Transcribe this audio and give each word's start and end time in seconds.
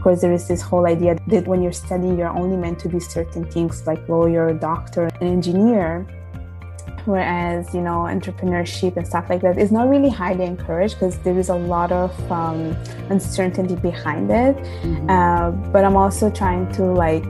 Of 0.00 0.04
course, 0.04 0.22
there 0.22 0.32
is 0.32 0.48
this 0.48 0.62
whole 0.62 0.86
idea 0.86 1.18
that 1.26 1.46
when 1.46 1.60
you're 1.60 1.72
studying, 1.72 2.16
you're 2.16 2.34
only 2.34 2.56
meant 2.56 2.78
to 2.78 2.88
be 2.88 2.98
certain 3.00 3.44
things 3.44 3.86
like 3.86 4.08
lawyer, 4.08 4.54
doctor, 4.54 5.10
and 5.20 5.22
engineer. 5.22 6.06
Whereas, 7.04 7.74
you 7.74 7.82
know, 7.82 8.08
entrepreneurship 8.08 8.96
and 8.96 9.06
stuff 9.06 9.28
like 9.28 9.42
that 9.42 9.58
is 9.58 9.70
not 9.70 9.90
really 9.90 10.08
highly 10.08 10.46
encouraged 10.46 10.94
because 10.94 11.18
there 11.18 11.38
is 11.38 11.50
a 11.50 11.54
lot 11.54 11.92
of 11.92 12.32
um, 12.32 12.74
uncertainty 13.10 13.76
behind 13.76 14.30
it. 14.30 14.56
Mm-hmm. 14.56 15.10
Uh, 15.10 15.50
but 15.70 15.84
I'm 15.84 15.96
also 15.96 16.30
trying 16.30 16.72
to 16.76 16.84
like 16.84 17.26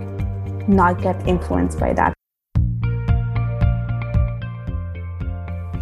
not 0.68 1.02
get 1.02 1.26
influenced 1.26 1.80
by 1.80 1.92
that. 1.94 2.14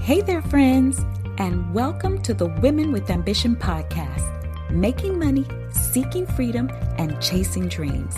Hey 0.01 0.23
there, 0.23 0.41
friends, 0.41 1.05
and 1.37 1.75
welcome 1.75 2.23
to 2.23 2.33
the 2.33 2.47
Women 2.63 2.93
with 2.93 3.11
Ambition 3.11 3.57
podcast 3.57 4.25
making 4.71 5.19
money, 5.19 5.47
seeking 5.79 6.27
freedom, 6.27 6.71
and 6.99 7.21
chasing 7.23 7.69
dreams. 7.69 8.15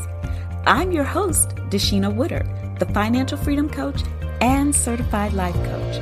I'm 0.67 0.93
your 0.93 1.05
host, 1.05 1.51
Dashina 1.71 2.15
Woodard, 2.15 2.49
the 2.79 2.87
financial 2.87 3.39
freedom 3.39 3.69
coach 3.69 4.03
and 4.41 4.75
certified 4.75 5.33
life 5.33 5.55
coach. 5.55 5.97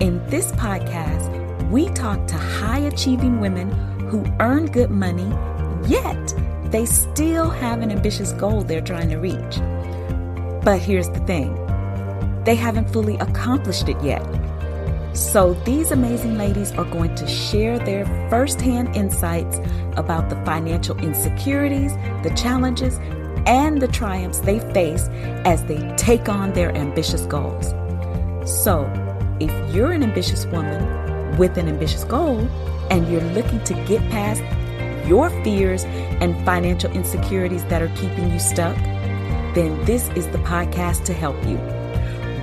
In 0.00 0.24
this 0.28 0.52
podcast, 0.52 1.70
we 1.70 1.88
talk 1.90 2.26
to 2.28 2.36
high 2.36 2.78
achieving 2.78 3.40
women 3.40 3.70
who 4.08 4.24
earn 4.40 4.66
good 4.66 4.90
money, 4.90 5.28
yet 5.88 6.34
they 6.70 6.86
still 6.86 7.50
have 7.50 7.80
an 7.80 7.90
ambitious 7.90 8.32
goal 8.32 8.62
they're 8.62 8.80
trying 8.80 9.10
to 9.10 9.16
reach. 9.16 9.60
But 10.64 10.78
here's 10.80 11.08
the 11.08 11.20
thing 11.20 11.56
they 12.44 12.54
haven't 12.54 12.90
fully 12.90 13.16
accomplished 13.18 13.88
it 13.88 14.02
yet. 14.02 14.22
So, 15.12 15.54
these 15.64 15.90
amazing 15.90 16.38
ladies 16.38 16.70
are 16.72 16.84
going 16.84 17.16
to 17.16 17.26
share 17.26 17.80
their 17.80 18.06
firsthand 18.30 18.94
insights 18.94 19.58
about 19.96 20.30
the 20.30 20.36
financial 20.44 20.96
insecurities, 20.98 21.92
the 22.22 22.32
challenges, 22.36 22.96
and 23.44 23.82
the 23.82 23.88
triumphs 23.88 24.38
they 24.40 24.60
face 24.72 25.08
as 25.44 25.64
they 25.64 25.94
take 25.96 26.28
on 26.28 26.52
their 26.52 26.70
ambitious 26.76 27.22
goals. 27.22 27.70
So, 28.48 28.88
if 29.40 29.74
you're 29.74 29.90
an 29.90 30.04
ambitious 30.04 30.46
woman 30.46 31.36
with 31.38 31.58
an 31.58 31.68
ambitious 31.68 32.04
goal 32.04 32.38
and 32.90 33.10
you're 33.10 33.20
looking 33.32 33.62
to 33.64 33.74
get 33.86 34.00
past 34.10 34.42
your 35.08 35.28
fears 35.42 35.84
and 36.20 36.36
financial 36.44 36.92
insecurities 36.92 37.64
that 37.64 37.82
are 37.82 37.88
keeping 37.96 38.30
you 38.30 38.38
stuck, 38.38 38.76
then 39.56 39.84
this 39.84 40.08
is 40.10 40.28
the 40.28 40.38
podcast 40.38 41.04
to 41.06 41.12
help 41.12 41.36
you. 41.44 41.56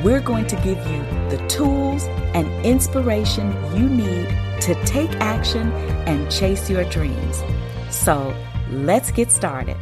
We're 0.03 0.19
going 0.19 0.47
to 0.47 0.56
give 0.58 0.78
you 0.88 1.16
the 1.30 1.38
tools 1.47 2.03
and 2.33 2.47
inspiration 2.66 3.52
you 3.75 3.89
need 3.89 4.28
to 4.61 4.75
take 4.86 5.11
action 5.16 5.72
and 6.08 6.31
chase 6.31 6.69
your 6.69 6.84
dreams. 6.86 7.44
So 7.89 8.34
let's 8.69 9.11
get 9.11 9.31
started. 9.31 9.78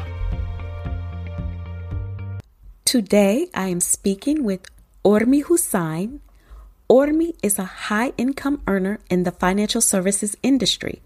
Today 2.83 3.47
I 3.53 3.67
am 3.67 3.79
speaking 3.79 4.43
with 4.43 4.61
Urmi 5.03 5.43
Hossain. 5.43 6.19
Urmi 6.89 7.35
is 7.43 7.59
a 7.59 7.65
high 7.89 8.13
income 8.17 8.61
earner 8.67 8.99
in 9.09 9.23
the 9.23 9.31
financial 9.31 9.81
services 9.81 10.35
industry. 10.43 11.01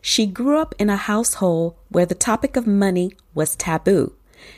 She 0.00 0.26
grew 0.26 0.58
up 0.58 0.74
in 0.78 0.88
a 0.88 0.96
household 0.96 1.76
where 1.90 2.06
the 2.06 2.14
topic 2.14 2.56
of 2.56 2.66
money 2.66 3.12
was 3.34 3.56
taboo. 3.56 4.14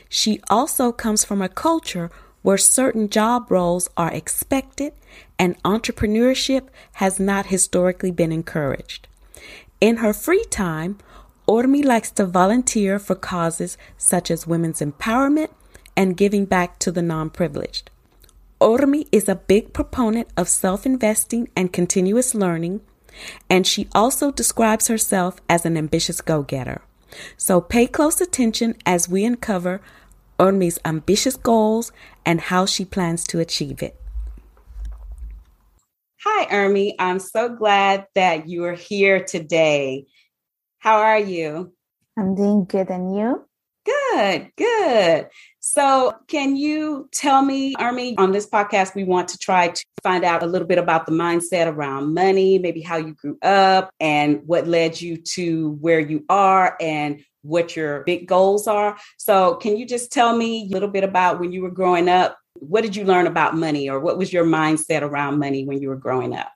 She 0.07 0.39
also 0.49 0.91
comes 0.91 1.25
from 1.25 1.41
a 1.41 1.49
culture 1.49 2.09
where 2.41 2.57
certain 2.57 3.09
job 3.09 3.51
roles 3.51 3.89
are 3.97 4.11
expected 4.11 4.93
and 5.41 5.61
entrepreneurship 5.63 6.67
has 6.93 7.19
not 7.19 7.47
historically 7.47 8.11
been 8.11 8.31
encouraged. 8.31 9.07
In 9.81 9.97
her 9.97 10.13
free 10.13 10.45
time, 10.51 10.99
Urmi 11.47 11.83
likes 11.83 12.11
to 12.11 12.27
volunteer 12.27 12.99
for 12.99 13.15
causes 13.15 13.75
such 13.97 14.29
as 14.29 14.45
women's 14.45 14.81
empowerment 14.81 15.49
and 15.97 16.15
giving 16.15 16.45
back 16.45 16.77
to 16.77 16.91
the 16.91 17.01
non 17.01 17.31
privileged. 17.31 17.89
Urmi 18.61 19.07
is 19.11 19.27
a 19.27 19.33
big 19.33 19.73
proponent 19.73 20.27
of 20.37 20.47
self 20.47 20.85
investing 20.85 21.49
and 21.55 21.73
continuous 21.73 22.35
learning, 22.35 22.81
and 23.49 23.65
she 23.65 23.89
also 23.95 24.31
describes 24.31 24.89
herself 24.89 25.41
as 25.49 25.65
an 25.65 25.75
ambitious 25.75 26.21
go 26.21 26.43
getter. 26.43 26.83
So 27.35 27.59
pay 27.59 27.87
close 27.87 28.21
attention 28.21 28.75
as 28.85 29.09
we 29.09 29.25
uncover 29.25 29.81
Urmi's 30.37 30.79
ambitious 30.85 31.35
goals 31.35 31.91
and 32.23 32.39
how 32.41 32.67
she 32.67 32.85
plans 32.85 33.23
to 33.23 33.39
achieve 33.39 33.81
it. 33.81 34.00
Hi, 36.23 36.45
Urmi. 36.53 36.93
I'm 36.99 37.17
so 37.17 37.49
glad 37.49 38.05
that 38.13 38.47
you 38.47 38.65
are 38.65 38.75
here 38.75 39.23
today. 39.23 40.05
How 40.77 40.97
are 40.97 41.17
you? 41.17 41.73
I'm 42.15 42.35
doing 42.35 42.65
good. 42.65 42.91
And 42.91 43.15
you? 43.15 43.43
Good, 43.85 44.51
good. 44.55 45.29
So, 45.63 46.15
can 46.27 46.55
you 46.55 47.07
tell 47.11 47.43
me, 47.43 47.75
Urmi, 47.75 48.15
on 48.17 48.31
this 48.31 48.49
podcast, 48.49 48.95
we 48.95 49.03
want 49.03 49.27
to 49.27 49.37
try 49.37 49.67
to 49.67 49.85
find 50.01 50.25
out 50.25 50.41
a 50.41 50.47
little 50.47 50.67
bit 50.67 50.79
about 50.79 51.05
the 51.05 51.11
mindset 51.11 51.67
around 51.67 52.15
money, 52.15 52.57
maybe 52.57 52.81
how 52.81 52.97
you 52.97 53.13
grew 53.13 53.37
up 53.43 53.91
and 53.99 54.41
what 54.47 54.65
led 54.65 54.99
you 54.99 55.17
to 55.17 55.73
where 55.79 55.99
you 55.99 56.25
are 56.29 56.75
and 56.81 57.23
what 57.43 57.75
your 57.75 58.01
big 58.05 58.27
goals 58.27 58.67
are. 58.67 58.97
So, 59.17 59.53
can 59.57 59.77
you 59.77 59.85
just 59.85 60.11
tell 60.11 60.35
me 60.35 60.65
a 60.65 60.73
little 60.73 60.89
bit 60.89 61.03
about 61.03 61.39
when 61.39 61.51
you 61.51 61.61
were 61.61 61.69
growing 61.69 62.09
up? 62.09 62.39
What 62.55 62.81
did 62.81 62.95
you 62.95 63.05
learn 63.05 63.27
about 63.27 63.55
money, 63.55 63.87
or 63.87 63.99
what 63.99 64.17
was 64.17 64.33
your 64.33 64.45
mindset 64.45 65.03
around 65.03 65.37
money 65.37 65.63
when 65.63 65.79
you 65.79 65.89
were 65.89 65.95
growing 65.95 66.35
up? 66.35 66.51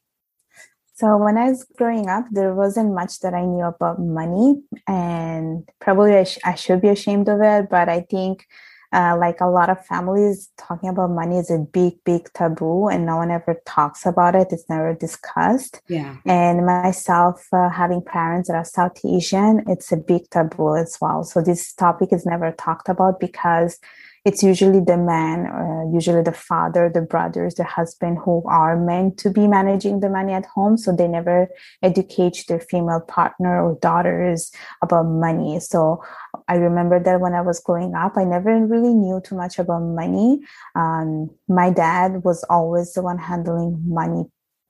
So 0.96 1.16
when 1.18 1.38
I 1.38 1.50
was 1.50 1.64
growing 1.78 2.10
up, 2.10 2.26
there 2.32 2.56
wasn't 2.56 2.96
much 2.96 3.20
that 3.20 3.36
I 3.36 3.46
knew 3.46 3.66
about 3.66 4.00
money, 4.00 4.64
and 4.88 5.70
probably 5.80 6.16
I, 6.16 6.24
sh- 6.24 6.40
I 6.44 6.56
should 6.56 6.82
be 6.82 6.90
ashamed 6.90 7.30
of 7.30 7.40
it. 7.42 7.70
But 7.70 7.88
I 7.88 8.02
think, 8.02 8.48
uh, 8.94 9.18
like 9.18 9.42
a 9.42 9.48
lot 9.48 9.70
of 9.70 9.84
families, 9.86 10.50
talking 10.58 10.90
about 10.90 11.12
money 11.12 11.38
is 11.38 11.50
a 11.50 11.60
big, 11.60 12.04
big 12.04 12.32
taboo, 12.34 12.88
and 12.88 13.06
no 13.06 13.18
one 13.18 13.32
ever 13.32 13.62
talks 13.66 14.06
about 14.06 14.36
it. 14.36 14.48
It's 14.52 14.70
never 14.70 14.94
discussed. 14.94 15.82
Yeah. 15.88 16.18
And 16.26 16.66
myself, 16.66 17.48
uh, 17.52 17.70
having 17.70 18.02
parents 18.02 18.48
that 18.48 18.56
are 18.56 18.66
South 18.66 18.98
Asian, 19.06 19.64
it's 19.68 19.92
a 19.92 19.98
big 19.98 20.30
taboo 20.30 20.76
as 20.76 20.98
well. 21.02 21.24
So 21.24 21.42
this 21.42 21.74
topic 21.74 22.14
is 22.14 22.26
never 22.26 22.52
talked 22.52 22.90
about 22.90 23.20
because 23.20 23.80
it's 24.26 24.42
usually 24.42 24.80
the 24.80 24.98
man, 24.98 25.46
uh, 25.46 25.94
usually 25.94 26.24
the 26.24 26.32
father, 26.34 26.90
the 26.92 27.02
brothers, 27.02 27.54
the 27.56 27.64
husband 27.64 28.18
who 28.18 28.44
are 28.48 28.76
meant 28.76 29.20
to 29.20 29.30
be 29.30 29.48
managing 29.48 30.00
the 30.00 30.10
money 30.10 30.34
at 30.34 30.48
home. 30.48 30.78
So 30.78 30.96
they 30.96 31.08
never 31.08 31.48
educate 31.84 32.44
their 32.48 32.60
female 32.60 33.02
partner 33.02 33.64
or 33.64 33.78
daughters 33.82 34.52
about 34.82 35.04
money. 35.04 35.60
So 35.60 36.04
I 36.48 36.56
remember 36.56 37.00
that 37.00 37.22
when 37.22 37.34
I 37.34 37.42
was 37.42 37.60
growing 37.60 37.94
up, 37.94 38.18
I 38.18 38.24
never 38.24 38.66
really 38.66 38.96
knew 38.96 39.22
too 39.24 39.36
much 39.36 39.60
about 39.60 39.82
money. 39.82 40.40
Um, 40.74 41.30
my 41.48 41.70
dad 41.70 42.24
was 42.24 42.44
always 42.50 42.94
the 42.94 43.04
one 43.04 43.20
handling 43.20 43.80
money 43.86 44.26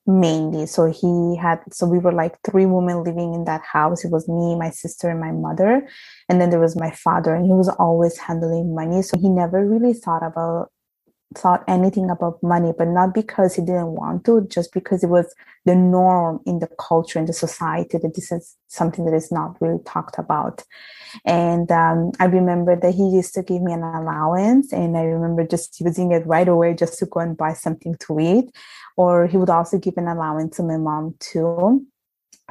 mainly. 0.08 0.66
So 0.66 0.86
he 0.92 1.36
had, 1.38 1.62
so 1.72 1.88
we 1.88 2.00
were 2.00 2.12
like 2.12 2.38
three 2.44 2.66
women 2.66 3.04
living 3.04 3.34
in 3.34 3.46
that 3.46 3.62
house. 3.64 4.06
It 4.06 4.12
was 4.12 4.28
me, 4.28 4.56
my 4.56 4.70
sister, 4.70 5.10
and 5.10 5.20
my 5.20 5.32
mother. 5.32 5.88
And 6.30 6.40
then 6.40 6.50
there 6.50 6.60
was 6.60 6.76
my 6.76 6.92
father, 6.92 7.34
and 7.34 7.46
he 7.46 7.54
was 7.54 7.70
always 7.70 8.18
handling 8.18 8.76
money. 8.76 9.02
So 9.02 9.18
he 9.18 9.30
never 9.30 9.66
really 9.66 9.94
thought 9.94 10.24
about 10.24 10.72
thought 11.34 11.64
anything 11.68 12.10
about 12.10 12.42
money, 12.42 12.72
but 12.78 12.88
not 12.88 13.14
because 13.14 13.56
he 13.56 13.62
didn't 13.62 13.92
want 13.92 14.24
to, 14.26 14.48
just 14.48 14.72
because 14.74 15.04
it 15.04 15.10
was 15.10 15.34
the 15.66 15.76
norm 15.76 16.40
in 16.46 16.60
the 16.60 16.70
culture 16.80 17.20
in 17.20 17.26
the 17.26 17.34
society 17.34 17.98
that 17.98 18.14
this 18.16 18.32
is 18.32 18.56
something 18.68 19.06
that 19.06 19.14
is 19.14 19.32
not 19.32 19.60
really 19.60 19.82
talked 19.86 20.18
about. 20.18 20.64
And 21.26 21.72
um, 21.72 22.12
I 22.20 22.26
remember 22.26 22.76
that 22.76 22.94
he 22.94 23.10
used 23.10 23.34
to 23.34 23.44
give 23.44 23.62
me 23.62 23.74
an 23.74 23.84
allowance, 23.84 24.72
and 24.72 24.98
I 24.98 25.02
remember 25.02 25.46
just 25.46 25.80
using 25.82 26.12
it 26.12 26.26
right 26.26 26.48
away 26.48 26.74
just 26.74 27.00
to 27.00 27.06
go 27.06 27.20
and 27.20 27.36
buy 27.36 27.54
something 27.54 27.96
to 28.02 28.20
eat 28.20 28.52
or 28.96 29.28
he 29.28 29.38
would 29.38 29.50
also 29.50 29.78
give 29.78 29.98
an 29.98 30.08
allowance 30.08 30.58
to 30.58 30.64
my 30.64 30.78
mom 30.78 31.16
too. 31.20 31.86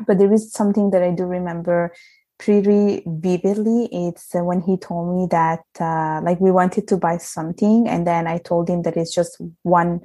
But 0.06 0.19
there 0.19 0.32
is 0.32 0.53
something 0.53 0.91
that 0.91 1.03
I 1.03 1.13
do 1.13 1.24
remember 1.24 1.92
pretty 2.39 3.03
vividly. 3.07 3.89
It's 3.92 4.34
uh, 4.34 4.42
when 4.42 4.60
he 4.60 4.77
told 4.77 5.16
me 5.16 5.28
that, 5.30 5.65
uh, 5.80 6.21
like, 6.22 6.41
we 6.41 6.51
wanted 6.51 6.89
to 6.89 6.97
buy 6.97 7.19
something, 7.19 7.89
and 7.89 8.07
then 8.07 8.27
I 8.27 8.39
told 8.39 8.69
him 8.69 8.83
that 8.83 8.97
it's 8.97 9.15
just 9.15 9.41
one 9.63 10.01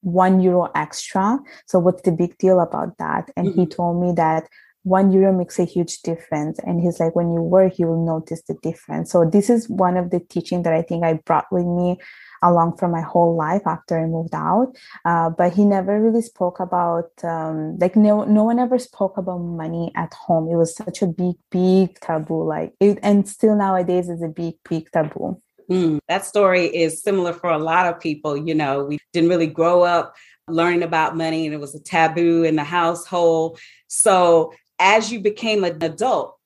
one 0.00 0.40
euro 0.40 0.70
extra. 0.74 1.38
So 1.66 1.78
what's 1.78 2.02
the 2.02 2.12
big 2.12 2.36
deal 2.38 2.60
about 2.60 2.98
that? 2.98 3.30
And 3.36 3.48
mm-hmm. 3.48 3.60
he 3.60 3.66
told 3.66 4.02
me 4.02 4.12
that 4.12 4.48
one 4.84 5.12
euro 5.12 5.32
makes 5.32 5.58
a 5.58 5.64
huge 5.64 6.02
difference. 6.02 6.58
And 6.60 6.80
he's 6.80 7.00
like, 7.00 7.16
when 7.16 7.32
you 7.32 7.40
work, 7.40 7.78
you 7.78 7.86
will 7.86 8.04
notice 8.04 8.42
the 8.46 8.54
difference. 8.62 9.10
So 9.10 9.28
this 9.28 9.50
is 9.50 9.68
one 9.68 9.96
of 9.96 10.10
the 10.10 10.20
teaching 10.20 10.62
that 10.62 10.74
I 10.74 10.82
think 10.82 11.04
I 11.04 11.14
brought 11.14 11.46
with 11.50 11.64
me 11.64 11.98
along 12.42 12.76
for 12.76 12.88
my 12.88 13.00
whole 13.00 13.34
life 13.34 13.62
after 13.66 13.98
I 13.98 14.04
moved 14.06 14.34
out. 14.34 14.76
Uh, 15.06 15.30
but 15.30 15.54
he 15.54 15.64
never 15.64 16.00
really 16.00 16.20
spoke 16.20 16.60
about 16.60 17.10
um, 17.24 17.78
like 17.78 17.96
no 17.96 18.24
no 18.24 18.44
one 18.44 18.58
ever 18.58 18.78
spoke 18.78 19.16
about 19.16 19.38
money 19.38 19.90
at 19.96 20.12
home. 20.12 20.48
It 20.50 20.56
was 20.56 20.76
such 20.76 21.00
a 21.00 21.06
big 21.06 21.36
big 21.50 21.98
taboo. 22.00 22.44
Like 22.44 22.74
it, 22.78 22.98
and 23.02 23.26
still 23.26 23.56
nowadays 23.56 24.10
is 24.10 24.22
a 24.22 24.28
big 24.28 24.54
big 24.68 24.90
taboo. 24.92 25.40
Mm, 25.70 25.98
that 26.08 26.26
story 26.26 26.66
is 26.66 27.02
similar 27.02 27.32
for 27.32 27.48
a 27.48 27.58
lot 27.58 27.86
of 27.86 27.98
people. 27.98 28.36
You 28.36 28.54
know, 28.54 28.84
we 28.84 28.98
didn't 29.14 29.30
really 29.30 29.46
grow 29.46 29.82
up 29.82 30.14
learning 30.46 30.82
about 30.82 31.16
money, 31.16 31.46
and 31.46 31.54
it 31.54 31.60
was 31.60 31.74
a 31.74 31.82
taboo 31.82 32.42
in 32.42 32.56
the 32.56 32.64
household. 32.64 33.58
So 33.88 34.52
as 34.78 35.12
you 35.12 35.20
became 35.20 35.64
an 35.64 35.82
adult, 35.82 36.36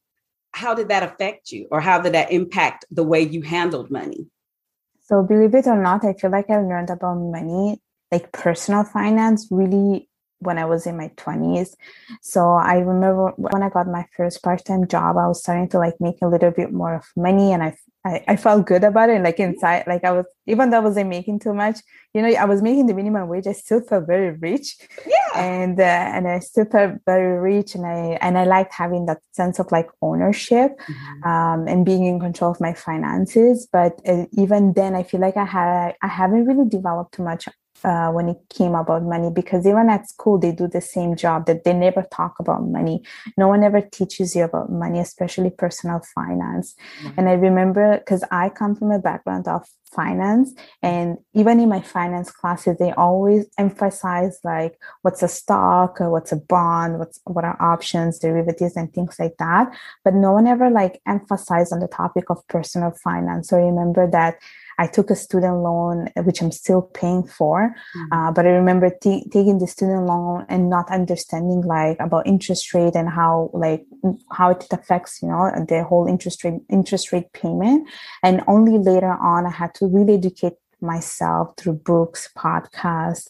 how 0.52 0.74
did 0.74 0.88
that 0.88 1.02
affect 1.02 1.52
you 1.52 1.68
or 1.70 1.80
how 1.80 2.00
did 2.00 2.14
that 2.14 2.32
impact 2.32 2.84
the 2.90 3.02
way 3.02 3.20
you 3.22 3.42
handled 3.42 3.90
money? 3.90 4.26
So, 5.04 5.22
believe 5.22 5.54
it 5.54 5.66
or 5.66 5.80
not, 5.80 6.04
I 6.04 6.12
feel 6.12 6.30
like 6.30 6.50
I 6.50 6.58
learned 6.58 6.90
about 6.90 7.14
money, 7.14 7.80
like 8.12 8.32
personal 8.32 8.84
finance, 8.84 9.48
really 9.50 10.08
when 10.40 10.58
I 10.58 10.64
was 10.64 10.86
in 10.86 10.96
my 10.96 11.08
20s. 11.16 11.74
So 12.22 12.50
I 12.50 12.78
remember 12.78 13.32
when 13.36 13.62
I 13.62 13.68
got 13.68 13.86
my 13.88 14.06
first 14.16 14.42
part-time 14.42 14.86
job, 14.86 15.16
I 15.16 15.26
was 15.26 15.40
starting 15.40 15.68
to 15.70 15.78
like 15.78 16.00
make 16.00 16.16
a 16.22 16.28
little 16.28 16.50
bit 16.50 16.72
more 16.72 16.94
of 16.94 17.06
money 17.16 17.52
and 17.52 17.62
I 17.62 17.76
I, 18.04 18.24
I 18.28 18.36
felt 18.36 18.66
good 18.66 18.84
about 18.84 19.10
it. 19.10 19.22
Like 19.22 19.40
inside, 19.40 19.84
like 19.86 20.04
I 20.04 20.12
was 20.12 20.26
even 20.46 20.70
though 20.70 20.78
I 20.78 20.80
wasn't 20.80 21.10
making 21.10 21.40
too 21.40 21.52
much, 21.52 21.80
you 22.14 22.22
know, 22.22 22.28
I 22.28 22.44
was 22.44 22.62
making 22.62 22.86
the 22.86 22.94
minimum 22.94 23.28
wage, 23.28 23.46
I 23.46 23.52
still 23.52 23.80
felt 23.80 24.06
very 24.06 24.30
rich. 24.30 24.78
Yeah. 25.06 25.40
And 25.40 25.78
uh, 25.78 25.82
and 25.82 26.28
I 26.28 26.38
still 26.38 26.64
felt 26.64 27.00
very 27.04 27.38
rich 27.38 27.74
and 27.74 27.84
I 27.84 28.18
and 28.20 28.38
I 28.38 28.44
liked 28.44 28.72
having 28.72 29.06
that 29.06 29.18
sense 29.32 29.58
of 29.58 29.70
like 29.72 29.88
ownership 30.00 30.78
mm-hmm. 30.78 31.28
um, 31.28 31.68
and 31.68 31.84
being 31.84 32.06
in 32.06 32.20
control 32.20 32.52
of 32.52 32.60
my 32.60 32.72
finances. 32.72 33.68
But 33.70 34.00
uh, 34.06 34.26
even 34.32 34.72
then 34.72 34.94
I 34.94 35.02
feel 35.02 35.20
like 35.20 35.36
I 35.36 35.44
had 35.44 35.94
I 36.02 36.08
haven't 36.08 36.46
really 36.46 36.68
developed 36.68 37.14
too 37.14 37.24
much 37.24 37.48
uh, 37.84 38.10
when 38.10 38.28
it 38.28 38.38
came 38.50 38.74
about 38.74 39.02
money 39.02 39.30
because 39.30 39.66
even 39.66 39.88
at 39.88 40.08
school 40.08 40.38
they 40.38 40.52
do 40.52 40.66
the 40.68 40.80
same 40.80 41.16
job 41.16 41.46
that 41.46 41.64
they 41.64 41.72
never 41.72 42.02
talk 42.12 42.38
about 42.38 42.66
money. 42.66 43.02
No 43.36 43.48
one 43.48 43.62
ever 43.62 43.80
teaches 43.80 44.34
you 44.36 44.44
about 44.44 44.70
money 44.70 45.00
especially 45.00 45.50
personal 45.50 46.00
finance. 46.14 46.74
Mm-hmm. 47.02 47.18
and 47.18 47.28
i 47.28 47.32
remember 47.32 47.98
because 47.98 48.24
i 48.30 48.48
come 48.48 48.74
from 48.74 48.90
a 48.90 48.98
background 48.98 49.46
of 49.48 49.66
finance 49.84 50.52
and 50.82 51.16
even 51.34 51.60
in 51.60 51.68
my 51.68 51.80
finance 51.80 52.30
classes 52.30 52.76
they 52.78 52.92
always 52.92 53.46
emphasize 53.56 54.38
like 54.44 54.78
what's 55.02 55.22
a 55.22 55.28
stock 55.28 56.00
or 56.00 56.10
what's 56.10 56.32
a 56.32 56.36
bond 56.36 56.98
what's 56.98 57.20
what 57.24 57.44
are 57.44 57.60
options 57.60 58.18
derivatives 58.18 58.76
and 58.76 58.92
things 58.92 59.16
like 59.18 59.36
that. 59.38 59.68
But 60.04 60.14
no 60.14 60.32
one 60.32 60.46
ever 60.46 60.70
like 60.70 61.00
emphasized 61.06 61.72
on 61.72 61.80
the 61.80 61.88
topic 61.88 62.30
of 62.30 62.46
personal 62.48 62.92
finance. 63.02 63.48
So 63.48 63.56
remember 63.58 64.10
that 64.10 64.38
I 64.78 64.86
took 64.86 65.10
a 65.10 65.16
student 65.16 65.56
loan, 65.56 66.08
which 66.24 66.40
I'm 66.40 66.52
still 66.52 66.82
paying 66.82 67.24
for. 67.26 67.74
Mm-hmm. 67.96 68.12
Uh, 68.12 68.32
but 68.32 68.46
I 68.46 68.50
remember 68.50 68.90
t- 68.90 69.26
taking 69.30 69.58
the 69.58 69.66
student 69.66 70.06
loan 70.06 70.46
and 70.48 70.70
not 70.70 70.90
understanding 70.90 71.62
like 71.62 71.96
about 72.00 72.26
interest 72.26 72.72
rate 72.72 72.94
and 72.94 73.08
how 73.08 73.50
like 73.52 73.84
how 74.30 74.50
it 74.50 74.66
affects, 74.70 75.20
you 75.22 75.28
know, 75.28 75.50
the 75.68 75.84
whole 75.84 76.06
interest 76.06 76.44
rate 76.44 76.60
interest 76.70 77.12
rate 77.12 77.32
payment. 77.32 77.88
And 78.22 78.42
only 78.46 78.78
later 78.78 79.12
on, 79.12 79.46
I 79.46 79.50
had 79.50 79.74
to 79.74 79.86
really 79.86 80.14
educate 80.14 80.54
myself 80.80 81.54
through 81.56 81.74
books, 81.74 82.28
podcasts, 82.36 83.28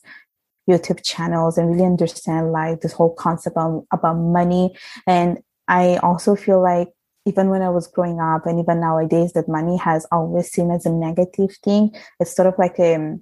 YouTube 0.68 1.02
channels, 1.02 1.56
and 1.56 1.70
really 1.70 1.86
understand 1.86 2.52
like 2.52 2.82
this 2.82 2.92
whole 2.92 3.14
concept 3.14 3.56
of, 3.56 3.84
about 3.90 4.14
money. 4.14 4.76
And 5.06 5.38
I 5.66 5.96
also 5.98 6.36
feel 6.36 6.62
like 6.62 6.88
even 7.28 7.50
when 7.50 7.62
I 7.62 7.68
was 7.68 7.86
growing 7.86 8.20
up 8.20 8.46
and 8.46 8.58
even 8.58 8.80
nowadays 8.80 9.32
that 9.34 9.48
money 9.48 9.76
has 9.76 10.06
always 10.10 10.50
seen 10.50 10.70
as 10.70 10.86
a 10.86 10.90
negative 10.90 11.54
thing. 11.62 11.94
It's 12.18 12.34
sort 12.34 12.48
of 12.48 12.58
like 12.58 12.78
a 12.78 13.18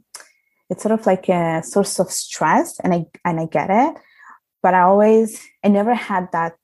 it's 0.70 0.82
sort 0.82 0.98
of 0.98 1.06
like 1.06 1.28
a 1.28 1.62
source 1.62 1.98
of 1.98 2.10
stress 2.10 2.78
and 2.80 2.94
I 2.94 3.06
and 3.24 3.40
I 3.40 3.46
get 3.46 3.70
it. 3.70 3.94
But 4.62 4.74
I 4.74 4.82
always 4.82 5.42
I 5.64 5.68
never 5.68 5.94
had 5.94 6.28
that 6.32 6.54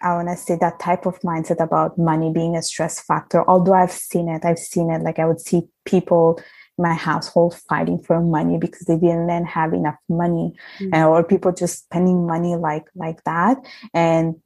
I 0.00 0.14
want 0.14 0.28
to 0.28 0.36
say 0.36 0.56
that 0.60 0.78
type 0.78 1.06
of 1.06 1.18
mindset 1.20 1.60
about 1.60 1.98
money 1.98 2.32
being 2.32 2.56
a 2.56 2.62
stress 2.62 3.00
factor. 3.00 3.48
Although 3.48 3.74
I've 3.74 3.92
seen 3.92 4.28
it, 4.28 4.44
I've 4.44 4.58
seen 4.58 4.90
it. 4.90 5.02
Like 5.02 5.18
I 5.18 5.24
would 5.24 5.40
see 5.40 5.62
people 5.84 6.40
in 6.78 6.82
my 6.84 6.94
household 6.94 7.56
fighting 7.68 7.98
for 7.98 8.20
money 8.20 8.58
because 8.58 8.86
they 8.86 8.96
didn't 8.96 9.26
then 9.26 9.44
have 9.44 9.72
enough 9.72 9.98
money, 10.08 10.54
mm-hmm. 10.78 10.94
or 10.94 11.24
people 11.24 11.52
just 11.52 11.80
spending 11.80 12.26
money 12.26 12.54
like 12.54 12.86
like 12.94 13.22
that. 13.24 13.58
And 13.92 14.36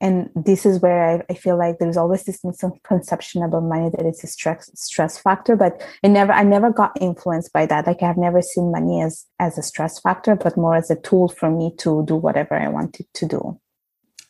and 0.00 0.28
this 0.34 0.66
is 0.66 0.80
where 0.80 1.04
I, 1.04 1.22
I, 1.30 1.34
feel 1.34 1.56
like 1.56 1.78
there's 1.78 1.96
always 1.96 2.24
this 2.24 2.44
misconception 2.44 3.42
about 3.42 3.62
money 3.62 3.90
that 3.90 4.04
it's 4.04 4.24
a 4.24 4.26
stress 4.26 4.70
stress 4.74 5.18
factor 5.18 5.56
but 5.56 5.82
I 6.02 6.08
never 6.08 6.32
I 6.32 6.42
never 6.42 6.70
got 6.70 6.92
influenced 7.00 7.52
by 7.52 7.66
that. 7.66 7.86
Like 7.86 8.02
I've 8.02 8.16
never 8.16 8.42
seen 8.42 8.72
money 8.72 9.02
as 9.02 9.24
as 9.38 9.56
a 9.56 9.62
stress 9.62 10.00
factor 10.00 10.34
but 10.34 10.56
more 10.56 10.74
as 10.74 10.90
a 10.90 10.96
tool 10.96 11.28
for 11.28 11.50
me 11.50 11.74
to 11.78 12.04
do 12.06 12.16
whatever 12.16 12.54
I 12.54 12.68
wanted 12.68 13.06
to 13.14 13.26
do. 13.26 13.60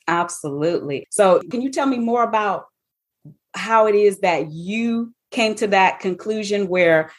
Absolutely. 0.06 1.06
So 1.10 1.40
can 1.50 1.62
you 1.62 1.70
tell 1.70 1.86
me 1.86 1.98
more 1.98 2.22
about 2.22 2.66
how 3.54 3.86
it 3.86 3.94
is 3.94 4.20
that 4.20 4.52
you 4.52 5.14
came 5.30 5.54
to 5.56 5.66
that 5.68 6.00
conclusion 6.00 6.68
where 6.68 7.10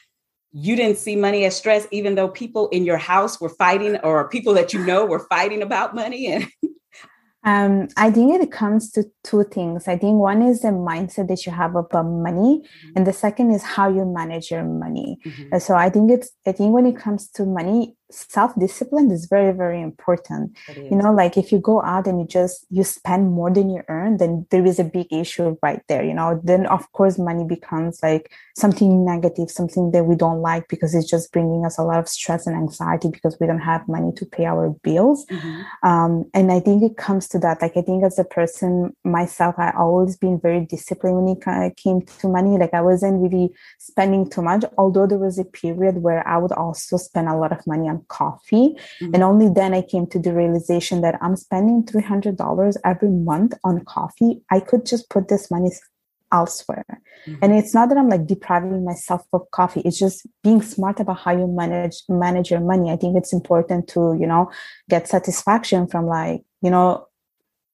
you 0.53 0.75
didn't 0.75 0.97
see 0.97 1.15
money 1.15 1.43
as 1.43 1.55
stress 1.55 1.85
even 1.91 2.15
though 2.15 2.29
people 2.29 2.69
in 2.69 2.85
your 2.85 2.97
house 2.97 3.41
were 3.41 3.49
fighting 3.49 3.97
or 3.97 4.29
people 4.29 4.53
that 4.53 4.71
you 4.71 4.85
know 4.85 5.05
were 5.05 5.27
fighting 5.27 5.61
about 5.61 5.95
money? 5.95 6.27
And 6.27 6.47
Um, 7.45 7.87
I 7.95 8.09
think 8.09 8.41
it 8.41 8.51
comes 8.51 8.91
to 8.93 9.03
two 9.23 9.43
things. 9.43 9.87
I 9.87 9.97
think 9.97 10.19
one 10.19 10.41
is 10.41 10.61
the 10.61 10.69
mindset 10.69 11.27
that 11.27 11.45
you 11.45 11.51
have 11.51 11.75
about 11.75 12.05
money, 12.05 12.63
mm-hmm. 12.63 12.91
and 12.95 13.05
the 13.05 13.13
second 13.13 13.51
is 13.51 13.61
how 13.61 13.87
you 13.87 14.03
manage 14.03 14.49
your 14.49 14.63
money. 14.63 15.19
Mm-hmm. 15.23 15.59
So 15.59 15.75
I 15.75 15.91
think 15.91 16.11
it's 16.11 16.31
I 16.47 16.53
think 16.53 16.73
when 16.73 16.87
it 16.87 16.97
comes 16.97 17.29
to 17.31 17.45
money, 17.45 17.95
self-discipline 18.15 19.11
is 19.11 19.25
very 19.25 19.53
very 19.53 19.81
important. 19.81 20.57
You 20.75 20.95
know 20.95 21.13
like 21.13 21.37
if 21.37 21.51
you 21.51 21.59
go 21.59 21.81
out 21.81 22.07
and 22.07 22.19
you 22.19 22.27
just 22.27 22.65
you 22.69 22.83
spend 22.83 23.31
more 23.31 23.51
than 23.51 23.69
you 23.69 23.81
earn 23.87 24.17
then 24.17 24.45
there 24.51 24.65
is 24.65 24.79
a 24.79 24.83
big 24.83 25.11
issue 25.11 25.57
right 25.61 25.81
there 25.87 26.03
you 26.03 26.13
know? 26.13 26.39
Then 26.43 26.65
of 26.67 26.91
course 26.91 27.17
money 27.17 27.43
becomes 27.43 28.01
like 28.01 28.31
something 28.55 29.05
negative 29.05 29.49
something 29.51 29.91
that 29.91 30.05
we 30.05 30.15
don't 30.15 30.41
like 30.41 30.67
because 30.67 30.95
it's 30.95 31.09
just 31.09 31.31
bringing 31.31 31.65
us 31.65 31.77
a 31.77 31.83
lot 31.83 31.99
of 31.99 32.07
stress 32.07 32.47
and 32.47 32.55
anxiety 32.55 33.09
because 33.09 33.37
we 33.39 33.47
don't 33.47 33.59
have 33.59 33.87
money 33.87 34.11
to 34.13 34.25
pay 34.25 34.45
our 34.45 34.69
bills. 34.83 35.25
Mm-hmm. 35.25 35.61
um, 35.89 36.25
and 36.33 36.51
i 36.51 36.59
think 36.59 36.83
it 36.83 36.97
comes 36.97 37.27
to 37.29 37.39
that. 37.39 37.61
Like 37.61 37.77
i 37.77 37.81
think 37.81 38.03
as 38.03 38.19
a 38.19 38.23
person 38.23 38.95
myself 39.03 39.55
i 39.57 39.71
always 39.71 40.17
been 40.17 40.39
very 40.39 40.65
disciplined 40.65 41.17
when 41.17 41.35
it 41.35 41.77
came 41.77 42.01
to 42.01 42.27
money. 42.27 42.57
Like 42.57 42.73
i 42.73 42.81
wasn't 42.81 43.21
really 43.21 43.53
spending 43.79 44.29
too 44.29 44.41
much 44.41 44.63
although 44.77 45.07
there 45.07 45.17
was 45.17 45.39
a 45.39 45.45
period 45.45 45.97
where 45.97 46.25
i 46.27 46.37
would 46.37 46.51
also 46.51 46.97
spend 46.97 47.27
a 47.27 47.35
lot 47.35 47.51
of 47.51 47.65
money 47.67 47.87
on 47.87 48.04
coffee. 48.07 48.75
Mm-hmm. 49.01 49.13
And 49.13 49.23
only 49.23 49.49
then 49.49 49.73
I 49.73 49.81
came 49.81 50.07
to 50.07 50.19
the 50.19 50.33
realization 50.33 51.01
that 51.01 51.17
I'm 51.21 51.35
spending 51.35 51.83
$300 51.83 52.75
every 52.83 53.09
month 53.09 53.53
on 53.63 53.83
coffee. 53.85 54.41
I 54.51 54.59
could 54.59 54.85
just 54.85 55.09
put 55.09 55.27
this 55.27 55.49
money 55.51 55.71
elsewhere. 56.31 56.85
Mm-hmm. 57.27 57.39
And 57.41 57.53
it's 57.53 57.73
not 57.73 57.89
that 57.89 57.97
I'm 57.97 58.09
like 58.09 58.25
depriving 58.27 58.83
myself 58.83 59.25
of 59.33 59.49
coffee. 59.51 59.81
It's 59.81 59.99
just 59.99 60.27
being 60.43 60.61
smart 60.61 60.99
about 60.99 61.19
how 61.19 61.31
you 61.31 61.47
manage 61.47 62.03
manage 62.09 62.51
your 62.51 62.59
money. 62.59 62.91
I 62.91 62.97
think 62.97 63.17
it's 63.17 63.33
important 63.33 63.87
to, 63.89 64.17
you 64.19 64.27
know, 64.27 64.51
get 64.89 65.07
satisfaction 65.07 65.87
from 65.87 66.07
like, 66.07 66.43
you 66.61 66.69
know, 66.69 67.07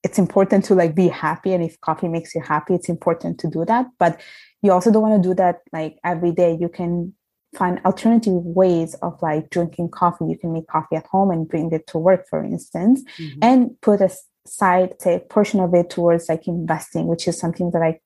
it's 0.03 0.17
important 0.17 0.65
to 0.65 0.75
like 0.75 0.95
be 0.95 1.07
happy. 1.07 1.53
And 1.53 1.63
if 1.63 1.79
coffee 1.81 2.07
makes 2.07 2.33
you 2.33 2.41
happy, 2.41 2.73
it's 2.73 2.89
important 2.89 3.39
to 3.39 3.49
do 3.49 3.65
that. 3.65 3.87
But 3.99 4.19
you 4.61 4.71
also 4.71 4.91
don't 4.91 5.03
want 5.03 5.21
to 5.21 5.29
do 5.29 5.35
that 5.35 5.59
like 5.71 5.97
every 6.03 6.31
day. 6.31 6.57
You 6.59 6.69
can 6.69 7.13
find 7.55 7.79
alternative 7.85 8.33
ways 8.33 8.93
of 8.95 9.21
like 9.21 9.49
drinking 9.49 9.89
coffee. 9.89 10.25
You 10.25 10.37
can 10.37 10.53
make 10.53 10.67
coffee 10.67 10.95
at 10.95 11.07
home 11.07 11.31
and 11.31 11.47
bring 11.47 11.71
it 11.71 11.87
to 11.87 11.97
work, 11.97 12.27
for 12.29 12.43
instance, 12.43 13.03
mm-hmm. 13.17 13.39
and 13.41 13.81
put 13.81 14.01
aside 14.01 14.95
say 14.99 15.15
a 15.15 15.19
portion 15.19 15.59
of 15.59 15.73
it 15.73 15.89
towards 15.89 16.29
like 16.29 16.47
investing, 16.47 17.07
which 17.07 17.27
is 17.27 17.37
something 17.37 17.71
that 17.71 17.81
I 17.81 17.99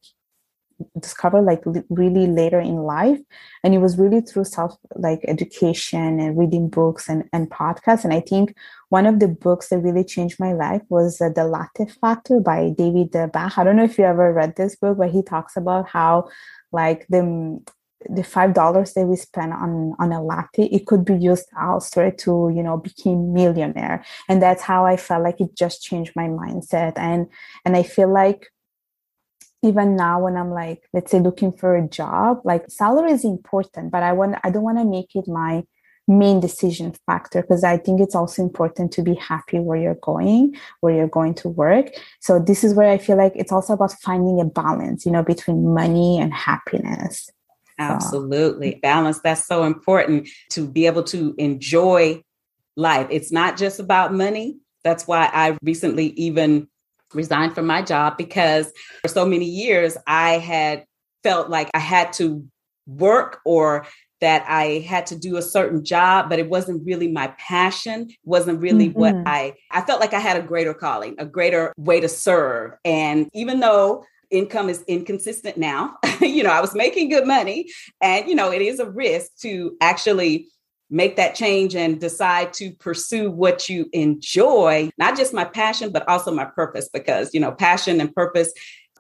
discovered 1.00 1.44
like 1.44 1.64
really 1.90 2.28
later 2.28 2.60
in 2.60 2.78
life 2.78 3.20
and 3.64 3.74
it 3.74 3.78
was 3.78 3.98
really 3.98 4.20
through 4.20 4.44
self 4.44 4.76
like 4.96 5.22
education 5.26 6.20
and 6.20 6.38
reading 6.38 6.70
books 6.70 7.08
and, 7.08 7.24
and 7.32 7.50
podcasts 7.50 8.04
and 8.04 8.14
i 8.14 8.20
think 8.20 8.54
one 8.90 9.06
of 9.06 9.20
the 9.20 9.28
books 9.28 9.70
that 9.70 9.80
really 9.80 10.04
changed 10.04 10.38
my 10.38 10.52
life 10.52 10.82
was 10.90 11.22
uh, 11.22 11.30
the 11.30 11.46
latte 11.46 11.86
factor 12.02 12.42
by 12.42 12.74
david 12.78 13.10
bach 13.32 13.58
i 13.58 13.64
don't 13.64 13.78
know 13.78 13.86
if 13.86 13.98
you 13.98 14.04
ever 14.04 14.34
read 14.34 14.56
this 14.58 14.76
book 14.76 14.98
but 14.98 15.10
he 15.10 15.24
talks 15.24 15.56
about 15.56 15.88
how 15.88 16.28
like 16.74 17.06
the 17.08 17.58
the 18.10 18.24
five 18.24 18.54
dollars 18.54 18.94
that 18.94 19.06
we 19.06 19.16
spend 19.16 19.54
on 19.54 19.94
on 20.00 20.12
a 20.12 20.22
latte 20.22 20.66
it 20.66 20.86
could 20.86 21.06
be 21.06 21.16
used 21.16 21.48
elsewhere 21.60 22.12
to 22.12 22.52
you 22.56 22.64
know 22.64 22.78
become 22.78 23.34
millionaire. 23.34 24.04
And 24.30 24.42
that's 24.42 24.62
how 24.62 24.86
i 24.86 24.98
felt 24.98 25.24
like 25.24 25.42
it 25.42 25.56
just 25.56 25.84
changed 25.84 26.14
my 26.16 26.28
mindset. 26.28 26.94
And 26.98 27.28
and 27.64 27.76
i 27.76 27.84
feel 27.84 28.12
like 28.12 28.48
even 29.66 29.96
now 29.96 30.22
when 30.22 30.38
i'm 30.38 30.52
like 30.52 30.84
let's 30.94 31.12
say 31.12 31.20
looking 31.20 31.52
for 31.52 31.76
a 31.76 31.88
job 31.88 32.40
like 32.44 32.70
salary 32.70 33.12
is 33.12 33.26
important 33.26 33.92
but 33.92 34.04
i 34.04 34.12
want 34.14 34.36
i 34.44 34.50
don't 34.50 34.64
want 34.64 34.78
to 34.78 34.86
make 34.86 35.16
it 35.16 35.28
my 35.28 35.64
main 36.08 36.40
decision 36.40 36.94
factor 37.08 37.42
because 37.42 37.64
i 37.64 37.76
think 37.78 38.00
it's 38.00 38.14
also 38.14 38.44
important 38.44 38.92
to 38.92 39.02
be 39.02 39.16
happy 39.16 39.60
where 39.60 39.80
you're 39.80 39.96
going 39.96 40.56
where 40.82 40.94
you're 40.94 41.08
going 41.08 41.34
to 41.34 41.50
work. 41.50 41.88
So 42.20 42.38
this 42.38 42.64
is 42.64 42.76
where 42.76 42.90
i 42.90 42.98
feel 43.00 43.18
like 43.18 43.34
it's 43.36 43.52
also 43.52 43.74
about 43.74 43.92
finding 43.94 44.40
a 44.40 44.46
balance 44.46 45.06
you 45.06 45.12
know 45.12 45.24
between 45.24 45.74
money 45.74 46.20
and 46.20 46.32
happiness 46.32 47.30
Absolutely. 47.78 48.80
Balance. 48.82 49.20
That's 49.20 49.46
so 49.46 49.64
important 49.64 50.30
to 50.52 50.68
be 50.68 50.86
able 50.86 51.04
to 51.04 51.36
enjoy 51.38 52.22
life. 52.78 53.08
It's 53.10 53.32
not 53.32 53.58
just 53.58 53.80
about 53.80 54.14
money. 54.14 54.58
That's 54.84 55.08
why 55.08 55.30
I 55.34 55.58
recently 55.62 56.08
even 56.12 56.68
resigned 57.14 57.56
from 57.56 57.66
my 57.66 57.82
job 57.82 58.18
because 58.18 58.72
for 59.02 59.08
so 59.08 59.26
many 59.26 59.46
years 59.46 59.98
I 60.06 60.38
had 60.38 60.86
felt 61.24 61.50
like 61.50 61.70
I 61.74 61.80
had 61.80 62.14
to 62.14 62.46
work 62.88 63.40
or 63.46 63.86
that 64.22 64.46
I 64.48 64.86
had 64.88 65.06
to 65.08 65.16
do 65.16 65.38
a 65.38 65.42
certain 65.42 65.84
job, 65.84 66.30
but 66.30 66.40
it 66.40 66.50
wasn't 66.50 66.86
really 66.86 67.08
my 67.08 67.34
passion, 67.38 68.10
wasn't 68.24 68.62
really 68.62 68.90
mm-hmm. 68.90 69.00
what 69.00 69.16
I 69.26 69.56
I 69.72 69.82
felt 69.82 70.00
like 70.00 70.14
I 70.14 70.20
had 70.20 70.38
a 70.38 70.46
greater 70.46 70.74
calling, 70.74 71.16
a 71.18 71.26
greater 71.26 71.74
way 71.78 72.00
to 72.00 72.10
serve. 72.10 72.72
And 72.86 73.30
even 73.34 73.60
though 73.60 74.04
income 74.32 74.70
is 74.70 74.84
inconsistent 74.88 75.58
now. 75.58 75.98
you 76.22 76.44
know, 76.44 76.52
I 76.52 76.62
was 76.62 76.76
making 76.76 77.10
good 77.10 77.28
money 77.28 77.70
and 78.02 78.28
you 78.28 78.36
know, 78.36 78.52
it 78.52 78.62
is 78.62 78.80
a 78.80 78.90
risk 78.90 79.32
to 79.42 79.76
actually 79.82 80.48
make 80.90 81.16
that 81.16 81.34
change 81.34 81.76
and 81.76 82.00
decide 82.00 82.54
to 82.54 82.72
pursue 82.74 83.32
what 83.32 83.68
you 83.68 83.90
enjoy, 83.92 84.90
not 84.98 85.18
just 85.18 85.34
my 85.34 85.46
passion 85.46 85.92
but 85.92 86.08
also 86.08 86.32
my 86.32 86.46
purpose 86.46 86.90
because, 86.92 87.34
you 87.34 87.40
know, 87.40 87.52
passion 87.52 88.00
and 88.00 88.14
purpose 88.14 88.52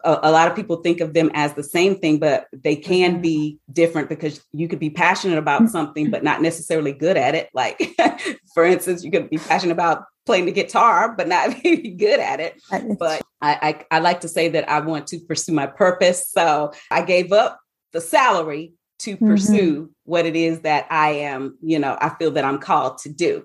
a, 0.06 0.20
a, 0.24 0.32
lot 0.32 0.48
of 0.48 0.56
people 0.56 0.78
think 0.78 1.02
of 1.02 1.14
them 1.14 1.32
as 1.34 1.54
the 1.54 1.64
same 1.64 1.98
thing, 1.98 2.20
but 2.20 2.48
they 2.54 2.76
can 2.76 3.14
mm-hmm. 3.14 3.22
be 3.22 3.60
different 3.74 4.08
because 4.08 4.42
you 4.54 4.68
could 4.68 4.80
be 4.80 4.90
passionate 4.90 5.38
about 5.38 5.62
mm-hmm. 5.62 5.72
something, 5.72 6.12
but 6.12 6.24
not 6.24 6.42
necessarily 6.42 6.94
good 6.94 7.18
at 7.18 7.36
it. 7.36 7.50
Like, 7.54 7.92
for 8.54 8.64
instance, 8.64 9.04
you 9.04 9.12
could 9.12 9.30
be 9.30 9.38
passionate 9.38 9.74
about 9.74 10.06
playing 10.26 10.46
the 10.46 10.52
guitar, 10.52 11.14
but 11.16 11.28
not 11.28 11.56
be 11.64 11.92
good 11.92 12.20
at 12.20 12.40
it. 12.40 12.62
But 13.00 13.22
I, 13.42 13.86
I, 13.92 13.98
I 13.98 14.00
like 14.00 14.22
to 14.22 14.28
say 14.28 14.50
that 14.50 14.70
I 14.70 14.80
want 14.80 15.08
to 15.08 15.20
pursue 15.20 15.54
my 15.54 15.68
purpose. 15.68 16.30
So 16.30 16.74
I 16.92 17.02
gave 17.04 17.32
up 17.32 17.60
the 17.94 18.02
salary 18.02 18.74
to 19.00 19.16
mm-hmm. 19.16 19.28
pursue 19.28 19.82
mm-hmm. 19.82 19.92
what 20.06 20.26
it 20.26 20.36
is 20.36 20.62
that 20.62 20.88
I 20.90 21.10
am, 21.12 21.58
you 21.62 21.80
know, 21.80 21.98
I 22.00 22.10
feel 22.18 22.32
that 22.32 22.46
I'm 22.46 22.60
called 22.60 22.98
to 23.00 23.10
do. 23.10 23.44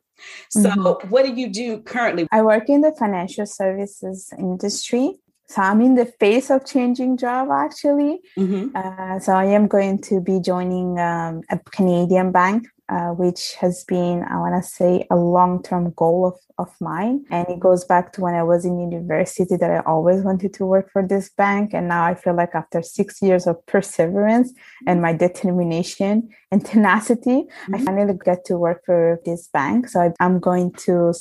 So, 0.50 0.60
mm-hmm. 0.60 1.08
what 1.08 1.24
do 1.24 1.32
you 1.32 1.48
do 1.48 1.80
currently? 1.80 2.26
I 2.30 2.42
work 2.42 2.68
in 2.68 2.82
the 2.82 2.92
financial 2.98 3.46
services 3.46 4.32
industry. 4.38 5.18
So 5.48 5.62
I'm 5.62 5.80
in 5.80 5.96
the 5.96 6.06
phase 6.06 6.48
of 6.48 6.64
changing 6.64 7.16
job 7.16 7.48
actually. 7.50 8.20
Mm-hmm. 8.38 8.76
Uh, 8.76 9.18
so 9.18 9.32
I 9.32 9.46
am 9.46 9.66
going 9.66 10.00
to 10.02 10.20
be 10.20 10.38
joining 10.38 11.00
um, 11.00 11.42
a 11.50 11.58
Canadian 11.72 12.30
bank, 12.30 12.68
uh, 12.90 13.10
which 13.10 13.54
has 13.54 13.84
been, 13.84 14.24
I 14.24 14.36
want 14.38 14.60
to 14.60 14.68
say, 14.68 15.06
a 15.10 15.16
long 15.16 15.62
term 15.62 15.92
goal 15.96 16.26
of, 16.26 16.34
of 16.58 16.74
mine. 16.80 17.24
And 17.30 17.48
it 17.48 17.60
goes 17.60 17.84
back 17.84 18.12
to 18.14 18.20
when 18.20 18.34
I 18.34 18.42
was 18.42 18.64
in 18.64 18.80
university 18.80 19.56
that 19.56 19.70
I 19.70 19.78
always 19.86 20.22
wanted 20.22 20.52
to 20.54 20.66
work 20.66 20.90
for 20.92 21.06
this 21.06 21.30
bank. 21.30 21.72
And 21.72 21.86
now 21.86 22.04
I 22.04 22.16
feel 22.16 22.34
like 22.34 22.54
after 22.54 22.82
six 22.82 23.22
years 23.22 23.46
of 23.46 23.64
perseverance 23.66 24.52
and 24.88 25.00
my 25.00 25.12
determination 25.12 26.30
and 26.50 26.66
tenacity, 26.72 27.44
mm-hmm. 27.44 27.74
I 27.76 27.84
finally 27.84 28.18
get 28.24 28.44
to 28.46 28.58
work 28.58 28.82
for 28.84 29.20
this 29.24 29.48
bank. 29.52 29.88
So 29.88 30.00
I, 30.00 30.12
I'm 30.18 30.40
going 30.40 30.72
to 30.86 31.14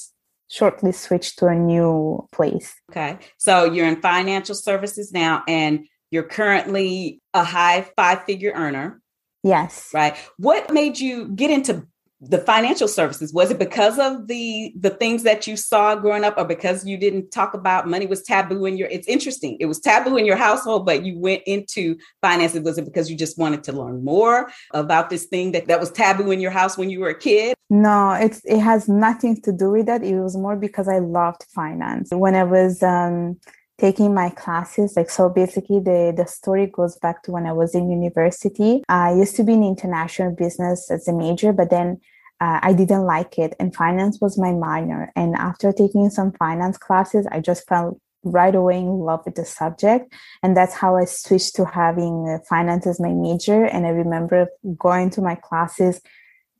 shortly 0.48 0.92
switch 0.92 1.36
to 1.36 1.46
a 1.46 1.56
new 1.56 2.28
place. 2.32 2.74
Okay. 2.90 3.20
So 3.38 3.66
you're 3.66 3.88
in 3.88 4.02
financial 4.02 4.56
services 4.56 5.14
now 5.14 5.44
and 5.48 5.86
you're 6.10 6.24
currently 6.24 7.22
a 7.36 7.44
high 7.44 7.88
five 7.96 8.24
figure 8.24 8.54
earner. 8.56 9.02
Yes. 9.44 9.90
Right. 9.94 10.16
What 10.38 10.74
made 10.74 11.00
you 11.00 11.30
get 11.30 11.52
into 11.52 11.88
the 12.22 12.40
financial 12.40 12.90
services? 12.90 13.34
Was 13.34 13.50
it 13.50 13.60
because 13.60 13.98
of 13.98 14.28
the 14.28 14.74
the 14.78 14.90
things 14.90 15.24
that 15.24 15.48
you 15.48 15.56
saw 15.56 15.96
growing 15.96 16.26
up 16.26 16.38
or 16.38 16.44
because 16.44 16.86
you 16.86 16.98
didn't 16.98 17.32
talk 17.32 17.54
about 17.54 17.88
money 17.88 18.06
was 18.06 18.22
taboo 18.22 18.66
in 18.66 18.78
your 18.78 18.90
it's 18.90 19.08
interesting. 19.08 19.56
It 19.62 19.68
was 19.68 19.80
taboo 19.80 20.18
in 20.18 20.26
your 20.26 20.36
household 20.36 20.86
but 20.86 21.06
you 21.06 21.18
went 21.18 21.44
into 21.46 21.98
finances. 22.22 22.62
Was 22.62 22.78
it 22.78 22.84
because 22.86 23.10
you 23.10 23.16
just 23.16 23.38
wanted 23.38 23.64
to 23.66 23.72
learn 23.72 24.04
more 24.04 24.52
about 24.74 25.10
this 25.10 25.26
thing 25.26 25.54
that 25.54 25.68
that 25.68 25.80
was 25.80 25.92
taboo 25.92 26.32
in 26.32 26.42
your 26.42 26.52
house 26.52 26.78
when 26.78 26.90
you 26.90 27.00
were 27.00 27.10
a 27.10 27.18
kid? 27.18 27.56
No 27.70 28.12
it's 28.12 28.42
it 28.44 28.60
has 28.60 28.90
nothing 28.90 29.42
to 29.44 29.54
do 29.54 29.72
with 29.72 29.86
that. 29.86 30.04
It 30.04 30.20
was 30.20 30.36
more 30.36 30.58
because 30.58 30.90
i 30.90 31.00
loved 31.00 31.46
finance. 31.56 32.10
When 32.12 32.36
i 32.36 32.44
was 32.44 32.84
um 32.84 33.40
taking 33.80 34.14
my 34.14 34.30
classes 34.30 34.96
like 34.96 35.10
so 35.10 35.30
basically 35.30 35.80
the 35.80 36.14
the 36.16 36.26
story 36.26 36.68
goes 36.68 36.98
back 36.98 37.24
to 37.24 37.32
when 37.32 37.46
i 37.46 37.54
was 37.54 37.74
in 37.74 37.90
university. 37.90 38.84
I 38.90 39.14
used 39.14 39.36
to 39.38 39.44
be 39.44 39.54
in 39.54 39.64
international 39.64 40.36
business 40.36 40.92
as 40.92 41.08
a 41.08 41.14
major 41.14 41.54
but 41.54 41.70
then 41.70 42.00
uh, 42.42 42.60
i 42.62 42.74
didn't 42.74 43.06
like 43.06 43.40
it 43.40 43.56
and 43.60 43.76
finance 43.76 44.20
was 44.22 44.38
my 44.38 44.52
minor. 44.52 45.12
And 45.16 45.36
after 45.36 45.72
taking 45.72 46.10
some 46.10 46.32
finance 46.34 46.78
classes 46.78 47.28
i 47.32 47.40
just 47.40 47.68
fell 47.68 48.00
right 48.24 48.54
away 48.54 48.78
in 48.78 49.00
love 49.00 49.22
with 49.26 49.36
the 49.36 49.46
subject 49.46 50.14
and 50.44 50.56
that's 50.56 50.74
how 50.74 50.98
i 50.98 51.06
switched 51.06 51.56
to 51.56 51.66
having 51.66 52.28
uh, 52.28 52.40
finance 52.50 52.86
as 52.86 53.00
my 53.00 53.14
major. 53.14 53.64
And 53.66 53.86
i 53.86 53.90
remember 53.90 54.48
going 54.78 55.10
to 55.12 55.22
my 55.22 55.36
classes 55.36 56.02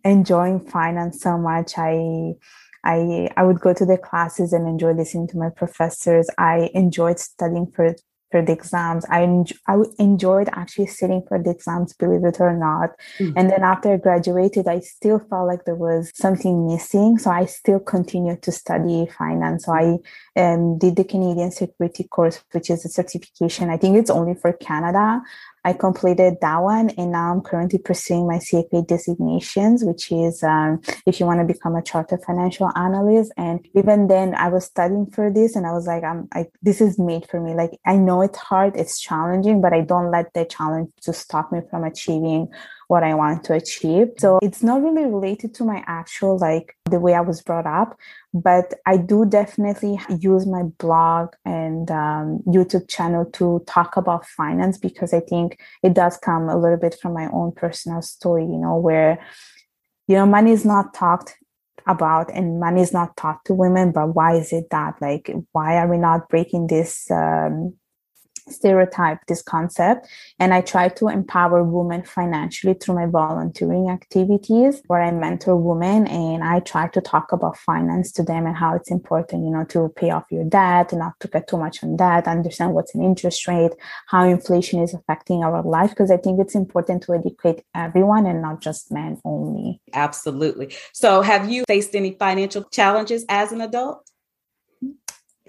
enjoying 0.04 0.60
finance 0.60 1.22
so 1.22 1.38
much. 1.38 1.74
I 1.78 2.36
I 2.84 3.30
I 3.38 3.44
would 3.44 3.60
go 3.60 3.74
to 3.74 3.86
the 3.86 3.98
classes 3.98 4.54
and 4.54 4.68
enjoy 4.68 4.94
listening 4.94 5.28
to 5.30 5.38
my 5.38 5.50
professors. 5.50 6.28
I 6.38 6.70
enjoyed 6.74 7.20
studying 7.20 7.68
for 7.72 7.96
for 8.32 8.42
the 8.44 8.52
exams. 8.52 9.06
I 9.10 9.24
en- 9.24 9.46
I 9.68 9.78
enjoyed 9.98 10.50
actually 10.52 10.88
sitting 10.88 11.24
for 11.28 11.42
the 11.42 11.50
exams, 11.50 11.94
believe 11.94 12.24
it 12.24 12.40
or 12.40 12.56
not. 12.56 12.92
Mm-hmm. 13.18 13.38
And 13.38 13.50
then 13.50 13.64
after 13.64 13.94
I 13.94 13.98
graduated, 13.98 14.68
I 14.68 14.80
still 14.82 15.20
felt 15.20 15.48
like 15.48 15.66
there 15.66 15.76
was 15.76 16.12
something 16.14 16.68
missing. 16.68 17.18
So 17.18 17.32
I 17.32 17.46
still 17.46 17.80
continued 17.80 18.42
to 18.44 18.52
study 18.52 19.08
finance. 19.18 19.66
So 19.66 19.74
I 19.74 19.98
um, 20.40 20.78
did 20.78 20.96
the 20.96 21.04
Canadian 21.04 21.52
Securities 21.52 22.08
course, 22.10 22.44
which 22.52 22.70
is 22.70 22.86
a 22.86 22.90
certification. 22.90 23.70
I 23.70 23.78
think 23.78 23.98
it's 23.98 24.12
only 24.12 24.36
for 24.36 24.54
Canada. 24.54 25.22
I 25.70 25.74
completed 25.74 26.38
that 26.42 26.58
one, 26.64 26.90
and 26.98 27.12
now 27.12 27.32
I'm 27.32 27.42
currently 27.42 27.78
pursuing 27.78 28.26
my 28.26 28.38
CFA 28.38 28.88
designations, 28.88 29.84
which 29.84 30.12
is 30.12 30.42
um, 30.42 30.82
if 31.06 31.20
you 31.20 31.28
want 31.28 31.42
to 31.42 31.54
become 31.54 31.76
a 31.76 31.84
chartered 31.84 32.24
financial 32.26 32.72
analyst. 32.76 33.32
And 33.38 33.64
even 33.76 34.08
then, 34.08 34.34
I 34.34 34.48
was 34.48 34.66
studying 34.66 35.12
for 35.12 35.32
this, 35.32 35.56
and 35.56 35.68
I 35.68 35.74
was 35.74 35.86
like, 35.86 36.04
I'm 36.04 36.28
like, 36.34 36.50
this 36.64 36.82
is 36.82 36.98
made 36.98 37.30
for 37.30 37.40
me. 37.40 37.54
Like, 37.54 37.80
I 37.86 37.98
know 37.98 38.24
it's 38.24 38.40
hard, 38.40 38.76
it's 38.78 39.00
challenging, 39.00 39.62
but 39.62 39.72
I 39.72 39.82
don't 39.82 40.10
let 40.10 40.34
the 40.34 40.44
challenge 40.44 40.90
to 41.04 41.14
stop 41.14 41.52
me 41.52 41.60
from 41.70 41.84
achieving 41.84 42.48
what 42.88 43.04
I 43.04 43.14
want 43.14 43.44
to 43.44 43.54
achieve. 43.54 44.08
So 44.18 44.40
it's 44.42 44.64
not 44.64 44.82
really 44.82 45.06
related 45.06 45.54
to 45.56 45.64
my 45.64 45.84
actual, 45.86 46.40
like 46.40 46.76
the 46.90 47.00
way 47.00 47.14
I 47.14 47.22
was 47.22 47.44
brought 47.44 47.68
up, 47.68 47.96
but 48.34 48.74
I 48.86 48.98
do 48.98 49.26
definitely 49.26 50.00
use 50.20 50.46
my 50.46 50.64
blog 50.78 51.34
and 51.46 51.90
um, 51.90 52.42
YouTube 52.48 52.88
channel 52.88 53.26
to 53.34 53.64
talk 53.68 53.98
about 53.98 54.26
finance 54.26 54.78
because 54.78 55.14
I 55.14 55.20
think 55.20 55.60
it 55.84 55.94
does 55.94 56.18
come 56.18 56.48
a 56.48 56.58
little 56.58 56.78
bit 56.78 56.96
from 57.02 57.14
my 57.14 57.30
own 57.32 57.52
personal 57.52 58.02
story, 58.02 58.44
you 58.44 58.58
know, 58.58 58.78
where, 58.78 59.20
you 60.08 60.16
know, 60.16 60.26
money 60.26 60.52
is 60.52 60.66
not 60.66 60.94
talked 60.94 61.36
about 61.88 62.32
and 62.34 62.60
money 62.60 62.82
is 62.82 62.94
not 62.94 63.16
taught 63.18 63.44
to 63.46 63.54
women 63.54 63.92
but 63.92 64.14
why 64.14 64.36
is 64.36 64.54
it 64.54 64.66
that 64.70 64.94
like 65.02 65.34
why 65.54 65.78
are 65.78 65.88
we 65.88 65.98
not 65.98 66.30
breaking 66.30 66.68
this 66.68 67.10
um, 67.10 67.74
stereotype 68.52 69.20
this 69.28 69.42
concept 69.42 70.08
and 70.40 70.54
i 70.54 70.62
try 70.62 70.88
to 70.90 71.08
empower 71.08 71.64
women 71.64 72.04
financially 72.04 72.74
through 72.74 72.96
my 72.96 73.06
volunteering 73.06 73.90
activities 73.90 74.82
where 74.88 75.02
i 75.02 75.12
mentor 75.12 75.56
women 75.56 76.08
and 76.08 76.44
i 76.44 76.60
try 76.60 76.88
to 76.88 77.02
talk 77.02 77.32
about 77.32 77.58
finance 77.58 78.12
to 78.12 78.24
them 78.24 78.46
and 78.46 78.56
how 78.56 78.76
it's 78.76 78.92
important 78.92 79.44
you 79.44 79.52
know 79.52 79.66
to 79.66 79.90
pay 79.96 80.10
off 80.10 80.26
your 80.30 80.44
debt 80.46 80.92
and 80.92 81.00
not 81.00 81.14
to 81.20 81.28
get 81.28 81.48
too 81.48 81.58
much 81.58 81.84
on 81.84 81.96
debt 81.96 82.28
understand 82.28 82.74
what's 82.74 82.96
an 82.96 83.04
interest 83.04 83.48
rate 83.48 83.72
how 84.08 84.24
inflation 84.24 84.82
is 84.82 84.94
affecting 84.94 85.44
our 85.44 85.64
life 85.64 85.90
because 85.90 86.12
i 86.12 86.18
think 86.18 86.40
it's 86.40 86.56
important 86.56 87.02
to 87.04 87.14
educate 87.14 87.64
everyone 87.76 88.26
and 88.26 88.42
not 88.42 88.62
just 88.62 88.92
men 88.92 89.20
only. 89.26 89.82
Absolutely. 89.94 90.76
So 90.94 91.22
have 91.22 91.50
you 91.50 91.64
faced 91.68 91.96
any 91.96 92.16
financial 92.18 92.64
challenges 92.64 93.26
as 93.30 93.52
an 93.52 93.62
adult 93.62 94.10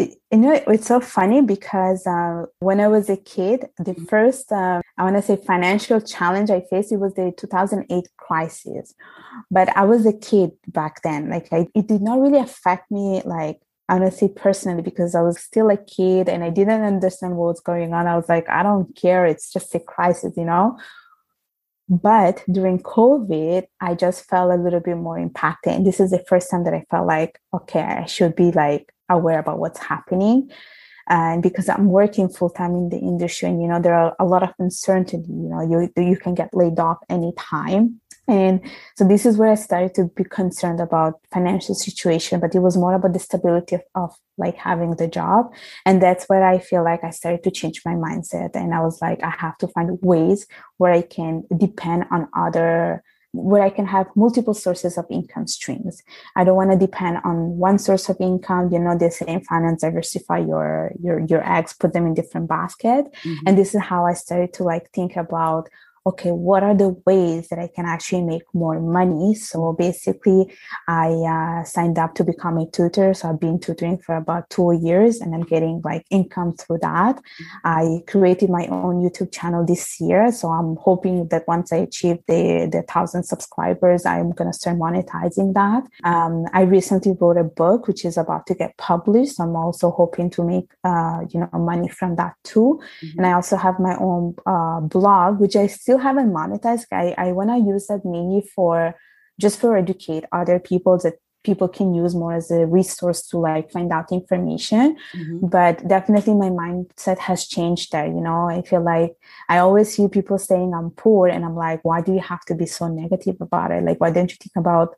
you 0.00 0.38
know, 0.38 0.52
it's 0.66 0.87
so 0.87 1.00
funny 1.00 1.42
because 1.42 2.07
uh, 2.07 2.47
when 2.59 2.80
I 2.80 2.88
was 2.88 3.09
a 3.09 3.16
kid, 3.16 3.66
the 3.78 3.95
first, 3.95 4.52
uh, 4.52 4.80
I 4.99 5.04
want 5.04 5.16
to 5.16 5.23
say, 5.23 5.37
financial 5.37 6.00
challenge 6.00 6.50
I 6.50 6.61
faced, 6.61 6.92
it 6.92 6.99
was 6.99 7.14
the 7.14 7.33
2008 7.37 8.09
crisis. 8.16 8.95
But 9.50 9.76
I 9.76 9.85
was 9.85 10.07
a 10.07 10.12
kid 10.12 10.52
back 10.66 11.02
then. 11.02 11.30
Like, 11.30 11.49
I, 11.52 11.66
it 11.75 11.87
did 11.87 12.02
not 12.02 12.21
really 12.21 12.38
affect 12.38 12.90
me, 12.90 13.23
like, 13.25 13.61
say 14.12 14.28
personally, 14.28 14.83
because 14.83 15.14
I 15.14 15.23
was 15.23 15.40
still 15.40 15.71
a 15.71 15.76
kid 15.76 16.28
and 16.28 16.45
I 16.45 16.50
didn't 16.50 16.83
understand 16.83 17.37
what 17.37 17.49
was 17.49 17.61
going 17.61 17.92
on. 17.92 18.07
I 18.07 18.16
was 18.16 18.28
like, 18.28 18.49
I 18.49 18.62
don't 18.62 18.95
care. 18.95 19.26
It's 19.26 19.52
just 19.52 19.75
a 19.75 19.80
crisis, 19.80 20.35
you 20.37 20.45
know? 20.45 20.78
But 21.91 22.45
during 22.51 22.79
COVID, 22.79 23.65
I 23.81 23.95
just 23.97 24.25
felt 24.29 24.53
a 24.53 24.63
little 24.63 24.79
bit 24.79 24.97
more 24.97 25.19
impacted. 25.19 25.73
And 25.73 25.85
this 25.85 25.99
is 25.99 26.13
the 26.13 26.25
first 26.29 26.49
time 26.49 26.63
that 26.63 26.73
I 26.73 26.87
felt 26.89 27.09
like, 27.09 27.41
okay, 27.53 27.81
I 27.81 28.07
should 28.07 28.37
be 28.37 28.53
like 28.53 28.95
aware 29.09 29.41
about 29.41 29.59
what's 29.59 29.81
happening. 29.81 30.51
And 31.09 31.43
because 31.43 31.69
I'm 31.69 31.87
working 31.87 32.29
full 32.29 32.51
time 32.51 32.77
in 32.77 32.91
the 32.91 32.99
industry, 32.99 33.49
and 33.49 33.61
you 33.61 33.67
know, 33.67 33.81
there 33.81 33.95
are 33.95 34.15
a 34.21 34.25
lot 34.25 34.45
of 34.45 34.51
uncertainty. 34.61 35.29
You 35.29 35.49
know, 35.49 35.61
you 35.61 35.93
you 36.01 36.17
can 36.17 36.35
get 36.35 36.55
laid 36.55 36.79
off 36.79 36.99
anytime. 37.09 38.01
And 38.29 38.61
so 38.97 39.07
this 39.07 39.27
is 39.27 39.37
where 39.37 39.50
I 39.50 39.57
started 39.57 39.95
to 39.97 40.05
be 40.15 40.25
concerned 40.25 40.81
about 40.81 41.21
financial 41.33 41.75
situation, 41.75 42.39
but 42.39 42.55
it 42.55 42.61
was 42.61 42.77
more 42.77 42.95
about 42.95 43.12
the 43.12 43.19
stability 43.19 43.77
of, 43.77 43.83
of, 43.95 44.15
like 44.39 44.57
having 44.57 44.97
the 44.97 45.09
job. 45.09 45.53
And 45.85 46.00
that's 46.00 46.25
where 46.27 46.47
I 46.47 46.59
feel 46.59 46.83
like 46.83 47.05
I 47.05 47.11
started 47.11 47.43
to 47.43 47.50
change 47.50 47.83
my 47.85 47.93
mindset. 47.93 48.55
And 48.55 48.73
I 48.73 48.81
was 48.81 49.03
like, 49.03 49.23
I 49.23 49.35
have 49.39 49.59
to 49.59 49.69
find 49.69 49.99
ways 50.00 50.47
where 50.79 50.93
I 50.93 51.03
can 51.03 51.45
depend 51.59 52.05
on 52.11 52.29
other 52.35 53.03
where 53.33 53.62
I 53.62 53.71
can 53.71 53.87
have 53.87 54.09
multiple 54.17 54.55
sources 54.55 54.99
of 54.99 55.07
income 55.09 55.47
streams. 55.47 56.03
I 56.35 56.45
don't 56.45 56.57
want 56.57 56.73
to 56.73 56.77
depend 56.77 57.19
on 57.25 57.59
one 57.59 57.79
source 57.79 58.09
of 58.09 58.17
income. 58.21 58.73
You 58.73 58.81
know, 58.81 58.99
the 58.99 59.11
same 59.11 59.43
finance, 59.43 59.83
diversify 59.83 60.39
your 60.39 60.93
your 61.00 61.21
your 61.21 61.49
eggs, 61.49 61.73
put 61.73 61.93
them 61.93 62.07
in 62.07 62.15
different 62.15 62.49
basket. 62.49 63.07
Mm-hmm. 63.23 63.47
And 63.47 63.59
this 63.59 63.75
is 63.75 63.83
how 63.83 64.05
I 64.05 64.15
started 64.15 64.53
to 64.55 64.65
like 64.65 64.91
think 64.91 65.17
about 65.17 65.69
okay, 66.07 66.30
what 66.30 66.62
are 66.62 66.75
the 66.75 66.97
ways 67.07 67.49
that 67.49 67.59
I 67.59 67.69
can 67.75 67.85
actually 67.85 68.23
make 68.23 68.42
more 68.54 68.80
money? 68.80 69.35
So 69.35 69.75
basically, 69.75 70.52
I 70.88 71.09
uh, 71.09 71.64
signed 71.64 71.99
up 71.99 72.14
to 72.14 72.25
become 72.25 72.57
a 72.59 72.66
tutor. 72.71 73.12
So 73.12 73.28
I've 73.28 73.40
been 73.40 73.61
tutoring 73.61 73.99
for 73.99 74.16
about 74.16 74.49
two 74.49 74.78
years 74.83 75.21
and 75.21 75.35
I'm 75.35 75.42
getting 75.42 75.83
like 75.85 76.07
income 76.11 76.57
through 76.57 76.78
that. 76.83 77.21
I 77.64 78.02
created 78.07 78.49
my 78.49 78.66
own 78.69 79.02
YouTube 79.02 79.33
channel 79.33 79.64
this 79.64 80.00
year. 80.00 80.33
So 80.33 80.49
I'm 80.49 80.76
hoping 80.76 81.28
that 81.28 81.47
once 81.47 81.73
I 81.73 81.76
achieve 81.76 82.19
the, 82.26 82.69
the 82.71 82.83
thousand 82.83 83.25
subscribers, 83.25 84.07
I'm 84.07 84.30
going 84.33 84.50
to 84.50 84.57
start 84.57 84.78
monetizing 84.78 85.52
that. 85.54 85.85
Um, 86.04 86.47
I 86.54 86.62
recently 86.62 87.16
wrote 87.21 87.37
a 87.37 87.45
book, 87.45 87.87
which 87.87 88.04
is 88.04 88.16
about 88.16 88.47
to 88.47 88.54
get 88.54 88.76
published. 88.78 89.38
I'm 89.38 89.54
also 89.54 89.90
hoping 89.90 90.30
to 90.30 90.45
make, 90.45 90.71
uh, 90.83 91.21
you 91.28 91.40
know, 91.40 91.59
money 91.59 91.88
from 91.88 92.16
that 92.16 92.35
too. 92.45 92.80
Mm-hmm. 93.02 93.19
And 93.19 93.26
I 93.26 93.33
also 93.33 93.57
have 93.57 93.78
my 93.78 93.97
own 93.97 94.35
uh, 94.47 94.80
blog, 94.80 95.40
which 95.40 95.57
I 95.57 95.66
still 95.66 95.90
still 95.91 95.99
haven't 95.99 96.33
monetized. 96.33 96.87
I, 96.93 97.15
I 97.19 97.33
want 97.33 97.51
to 97.51 97.59
use 97.59 97.89
that 97.89 98.05
mainly 98.05 98.49
for 98.55 98.95
just 99.41 99.59
for 99.59 99.77
educate 99.77 100.25
other 100.31 100.61
people 100.61 100.97
that 100.99 101.15
people 101.43 101.67
can 101.67 101.95
use 101.95 102.15
more 102.15 102.35
as 102.35 102.51
a 102.53 102.65
resource 102.67 103.27
to 103.29 103.39
like 103.39 103.73
find 103.73 103.91
out 103.91 104.13
information. 104.13 104.97
Mm-hmm. 105.17 105.49
but 105.49 105.89
definitely 105.89 106.35
my 106.35 106.51
mindset 106.51 107.19
has 107.19 107.47
changed 107.47 107.91
there 107.91 108.07
you 108.07 108.21
know? 108.21 108.49
I 108.49 108.63
feel 108.63 108.85
like 108.85 109.17
i 109.49 109.59
always 109.59 109.95
hear 109.97 110.09
people 110.09 110.39
saying 110.39 110.75
i'm 110.75 110.91
poor 110.91 111.27
and 111.29 111.45
i'm 111.45 111.57
like 111.57 111.81
why 111.83 112.03
do 112.03 112.13
you 112.13 112.21
have 112.21 112.45
to 112.49 112.55
be 112.55 112.67
so 112.67 112.87
negative 112.87 113.37
about 113.41 113.71
it? 113.73 113.83
Like 113.83 114.01
why 114.01 114.11
don't 114.11 114.31
you 114.31 114.37
think 114.43 114.57
about 114.57 114.89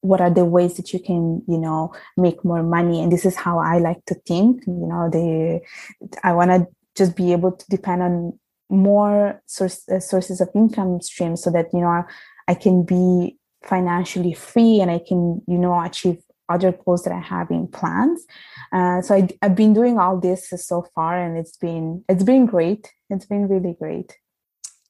what 0.00 0.20
are 0.20 0.34
the 0.38 0.44
ways 0.44 0.74
that 0.76 0.92
you 0.92 1.00
can 1.08 1.42
you 1.48 1.58
know 1.64 1.94
make 2.16 2.44
more 2.44 2.64
money? 2.64 3.00
And 3.02 3.10
this 3.10 3.24
is 3.24 3.36
how 3.36 3.58
i 3.58 3.78
like 3.78 4.04
to 4.10 4.14
think 4.28 4.66
you 4.66 4.86
know? 4.90 5.08
The 5.16 5.60
i 6.28 6.32
want 6.32 6.50
to 6.50 6.66
just 6.98 7.14
be 7.14 7.32
able 7.32 7.52
to 7.52 7.64
depend 7.76 8.02
on 8.02 8.38
more 8.68 9.42
source, 9.46 9.88
uh, 9.88 10.00
sources 10.00 10.40
of 10.40 10.48
income 10.54 11.00
streams 11.00 11.42
so 11.42 11.50
that 11.50 11.66
you 11.72 11.80
know 11.80 11.88
I, 11.88 12.02
I 12.48 12.54
can 12.54 12.82
be 12.84 13.38
financially 13.64 14.32
free 14.32 14.80
and 14.80 14.90
I 14.90 14.98
can 14.98 15.42
you 15.46 15.58
know 15.58 15.80
achieve 15.80 16.22
other 16.48 16.72
goals 16.72 17.02
that 17.02 17.12
I 17.12 17.20
have 17.20 17.50
in 17.50 17.66
plans. 17.66 18.24
Uh, 18.72 19.02
so 19.02 19.16
I, 19.16 19.28
I've 19.42 19.56
been 19.56 19.74
doing 19.74 19.98
all 19.98 20.18
this 20.18 20.50
so 20.56 20.86
far, 20.94 21.18
and 21.18 21.36
it's 21.36 21.56
been 21.56 22.04
it's 22.08 22.24
been 22.24 22.46
great. 22.46 22.92
It's 23.10 23.26
been 23.26 23.48
really 23.48 23.76
great. 23.78 24.16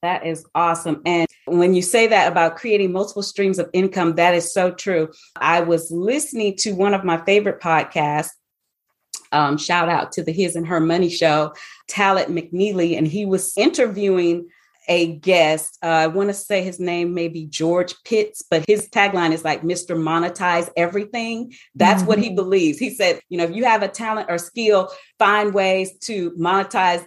That 0.02 0.26
is 0.26 0.46
awesome. 0.54 1.02
And 1.04 1.26
when 1.46 1.74
you 1.74 1.82
say 1.82 2.06
that 2.06 2.30
about 2.30 2.56
creating 2.56 2.92
multiple 2.92 3.22
streams 3.22 3.58
of 3.58 3.68
income, 3.72 4.14
that 4.16 4.34
is 4.34 4.52
so 4.52 4.70
true. 4.70 5.10
I 5.36 5.60
was 5.60 5.90
listening 5.90 6.56
to 6.58 6.72
one 6.72 6.94
of 6.94 7.02
my 7.02 7.24
favorite 7.24 7.60
podcasts 7.60 8.30
um, 9.32 9.58
shout 9.58 9.88
out 9.88 10.12
to 10.12 10.22
the 10.22 10.32
His 10.32 10.56
and 10.56 10.66
Her 10.66 10.80
Money 10.80 11.08
Show, 11.08 11.52
Talaat 11.88 12.26
McNeal, 12.26 12.96
and 12.96 13.06
he 13.06 13.26
was 13.26 13.52
interviewing 13.56 14.48
a 14.88 15.16
guest. 15.16 15.78
Uh, 15.82 15.86
I 15.86 16.06
want 16.06 16.28
to 16.28 16.34
say 16.34 16.62
his 16.62 16.78
name 16.78 17.14
may 17.14 17.28
be 17.28 17.46
George 17.46 17.94
Pitts, 18.04 18.42
but 18.48 18.64
his 18.68 18.88
tagline 18.88 19.32
is 19.32 19.44
like 19.44 19.62
Mr. 19.62 19.96
Monetize 19.96 20.70
Everything. 20.76 21.52
That's 21.74 22.00
mm-hmm. 22.00 22.08
what 22.08 22.18
he 22.18 22.26
mm-hmm. 22.26 22.36
believes. 22.36 22.78
He 22.78 22.90
said, 22.90 23.20
you 23.28 23.38
know, 23.38 23.44
if 23.44 23.54
you 23.54 23.64
have 23.64 23.82
a 23.82 23.88
talent 23.88 24.30
or 24.30 24.38
skill, 24.38 24.90
find 25.18 25.52
ways 25.52 25.96
to 26.00 26.30
monetize 26.32 27.04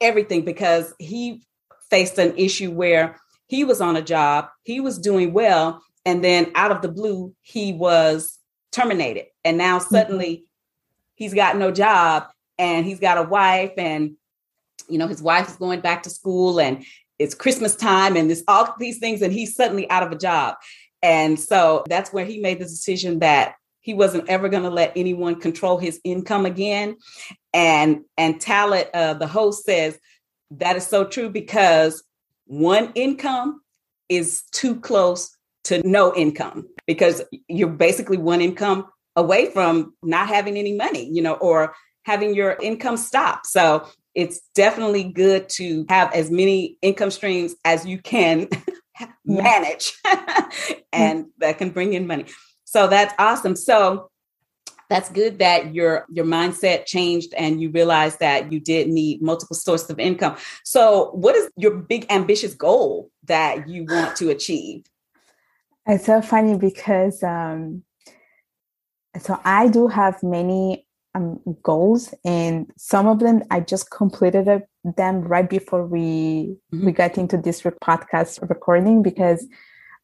everything 0.00 0.44
because 0.44 0.92
he 0.98 1.42
faced 1.90 2.18
an 2.18 2.36
issue 2.36 2.70
where 2.70 3.16
he 3.46 3.64
was 3.64 3.80
on 3.80 3.96
a 3.96 4.02
job, 4.02 4.48
he 4.64 4.80
was 4.80 4.98
doing 4.98 5.32
well, 5.32 5.82
and 6.04 6.24
then 6.24 6.50
out 6.54 6.72
of 6.72 6.82
the 6.82 6.88
blue, 6.88 7.34
he 7.42 7.72
was 7.72 8.38
terminated. 8.72 9.26
And 9.44 9.58
now 9.58 9.78
suddenly 9.78 10.46
he's 11.22 11.34
got 11.34 11.56
no 11.56 11.70
job 11.70 12.26
and 12.58 12.84
he's 12.84 13.00
got 13.00 13.16
a 13.16 13.22
wife 13.22 13.72
and 13.76 14.16
you 14.88 14.98
know 14.98 15.06
his 15.06 15.22
wife 15.22 15.48
is 15.48 15.56
going 15.56 15.80
back 15.80 16.02
to 16.02 16.10
school 16.10 16.60
and 16.60 16.84
it's 17.18 17.34
christmas 17.34 17.76
time 17.76 18.16
and 18.16 18.28
there's 18.28 18.42
all 18.48 18.74
these 18.78 18.98
things 18.98 19.22
and 19.22 19.32
he's 19.32 19.54
suddenly 19.54 19.88
out 19.90 20.02
of 20.02 20.10
a 20.10 20.16
job. 20.18 20.56
And 21.02 21.38
so 21.38 21.84
that's 21.88 22.12
where 22.12 22.24
he 22.24 22.40
made 22.40 22.58
the 22.58 22.64
decision 22.64 23.20
that 23.20 23.54
he 23.80 23.94
wasn't 23.94 24.28
ever 24.28 24.48
going 24.48 24.62
to 24.62 24.70
let 24.70 24.92
anyone 24.96 25.40
control 25.40 25.78
his 25.78 26.00
income 26.04 26.46
again. 26.46 26.96
And 27.52 28.02
and 28.16 28.40
Talaat 28.40 28.88
uh, 28.94 29.14
the 29.14 29.26
host 29.26 29.64
says 29.64 29.98
that 30.52 30.76
is 30.76 30.86
so 30.86 31.04
true 31.04 31.30
because 31.30 32.02
one 32.46 32.92
income 32.94 33.60
is 34.08 34.42
too 34.52 34.78
close 34.80 35.36
to 35.64 35.86
no 35.88 36.14
income 36.14 36.68
because 36.86 37.22
you're 37.48 37.68
basically 37.68 38.16
one 38.16 38.40
income 38.40 38.86
away 39.16 39.50
from 39.50 39.94
not 40.02 40.28
having 40.28 40.56
any 40.56 40.74
money, 40.74 41.08
you 41.10 41.22
know, 41.22 41.34
or 41.34 41.74
having 42.04 42.34
your 42.34 42.52
income 42.60 42.96
stop. 42.96 43.46
So 43.46 43.86
it's 44.14 44.40
definitely 44.54 45.04
good 45.04 45.48
to 45.50 45.86
have 45.88 46.12
as 46.12 46.30
many 46.30 46.76
income 46.82 47.10
streams 47.10 47.54
as 47.64 47.86
you 47.86 47.98
can 47.98 48.48
manage 49.24 49.94
and 50.92 51.26
that 51.38 51.58
can 51.58 51.70
bring 51.70 51.94
in 51.94 52.06
money. 52.06 52.26
So 52.64 52.88
that's 52.88 53.14
awesome. 53.18 53.56
So 53.56 54.10
that's 54.88 55.08
good 55.08 55.38
that 55.38 55.74
your 55.74 56.04
your 56.10 56.26
mindset 56.26 56.84
changed 56.84 57.32
and 57.34 57.62
you 57.62 57.70
realized 57.70 58.20
that 58.20 58.52
you 58.52 58.60
did 58.60 58.88
need 58.88 59.22
multiple 59.22 59.56
sources 59.56 59.88
of 59.88 59.98
income. 59.98 60.36
So 60.64 61.10
what 61.12 61.34
is 61.34 61.48
your 61.56 61.76
big 61.76 62.06
ambitious 62.10 62.52
goal 62.54 63.10
that 63.24 63.68
you 63.68 63.86
want 63.86 64.16
to 64.16 64.28
achieve? 64.28 64.84
It's 65.86 66.04
so 66.04 66.20
funny 66.20 66.58
because 66.58 67.22
um 67.22 67.84
so 69.20 69.38
I 69.44 69.68
do 69.68 69.88
have 69.88 70.22
many 70.22 70.86
um, 71.14 71.40
goals, 71.62 72.14
and 72.24 72.70
some 72.76 73.06
of 73.06 73.20
them 73.20 73.42
I 73.50 73.60
just 73.60 73.90
completed 73.90 74.48
them 74.84 75.20
right 75.20 75.48
before 75.48 75.86
we 75.86 76.56
mm-hmm. 76.72 76.86
we 76.86 76.92
got 76.92 77.18
into 77.18 77.36
this 77.36 77.62
podcast 77.62 78.48
recording 78.48 79.02
because 79.02 79.46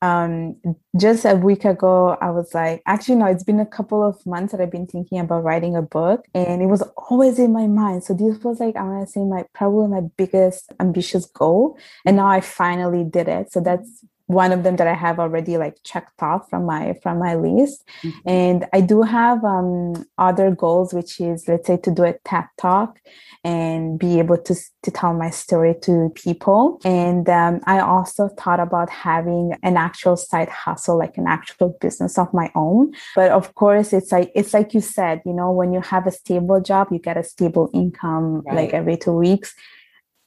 um, 0.00 0.56
just 0.96 1.24
a 1.24 1.34
week 1.34 1.64
ago 1.64 2.16
I 2.20 2.30
was 2.30 2.54
like, 2.54 2.82
actually 2.86 3.16
no, 3.16 3.26
it's 3.26 3.42
been 3.42 3.58
a 3.58 3.66
couple 3.66 4.06
of 4.06 4.24
months 4.26 4.52
that 4.52 4.60
I've 4.60 4.70
been 4.70 4.86
thinking 4.86 5.18
about 5.18 5.44
writing 5.44 5.74
a 5.76 5.82
book, 5.82 6.26
and 6.34 6.60
it 6.60 6.66
was 6.66 6.82
always 6.96 7.38
in 7.38 7.52
my 7.52 7.66
mind. 7.66 8.04
So 8.04 8.14
this 8.14 8.38
was 8.44 8.60
like 8.60 8.76
I 8.76 8.82
want 8.82 9.06
to 9.06 9.12
say 9.12 9.24
my 9.24 9.44
probably 9.54 9.88
my 9.88 10.06
biggest 10.16 10.72
ambitious 10.78 11.24
goal, 11.24 11.78
and 12.04 12.16
now 12.16 12.26
I 12.26 12.42
finally 12.42 13.04
did 13.04 13.28
it. 13.28 13.50
So 13.52 13.60
that's 13.60 14.04
one 14.28 14.52
of 14.52 14.62
them 14.62 14.76
that 14.76 14.86
I 14.86 14.92
have 14.92 15.18
already 15.18 15.56
like 15.56 15.76
checked 15.84 16.22
off 16.22 16.48
from 16.50 16.66
my 16.66 16.94
from 17.02 17.18
my 17.18 17.34
list. 17.34 17.82
Mm-hmm. 18.02 18.28
And 18.28 18.66
I 18.74 18.82
do 18.82 19.02
have 19.02 19.42
um, 19.42 20.04
other 20.18 20.50
goals, 20.50 20.92
which 20.92 21.18
is 21.18 21.48
let's 21.48 21.66
say 21.66 21.78
to 21.78 21.90
do 21.90 22.04
a 22.04 22.12
TED 22.24 22.44
talk 22.58 23.00
and 23.42 23.98
be 23.98 24.18
able 24.18 24.36
to 24.36 24.54
to 24.82 24.90
tell 24.90 25.14
my 25.14 25.30
story 25.30 25.74
to 25.82 26.12
people. 26.14 26.78
And 26.84 27.26
um, 27.28 27.60
I 27.64 27.80
also 27.80 28.28
thought 28.28 28.60
about 28.60 28.90
having 28.90 29.54
an 29.62 29.78
actual 29.78 30.18
side 30.18 30.50
hustle, 30.50 30.98
like 30.98 31.16
an 31.16 31.26
actual 31.26 31.76
business 31.80 32.18
of 32.18 32.32
my 32.34 32.52
own. 32.54 32.92
But 33.16 33.32
of 33.32 33.54
course, 33.54 33.94
it's 33.94 34.12
like 34.12 34.30
it's 34.34 34.52
like 34.52 34.74
you 34.74 34.82
said, 34.82 35.22
you 35.24 35.32
know, 35.32 35.50
when 35.50 35.72
you 35.72 35.80
have 35.80 36.06
a 36.06 36.12
stable 36.12 36.60
job, 36.60 36.88
you 36.90 36.98
get 36.98 37.16
a 37.16 37.24
stable 37.24 37.70
income 37.72 38.42
right. 38.42 38.56
like 38.56 38.74
every 38.74 38.98
two 38.98 39.12
weeks 39.12 39.54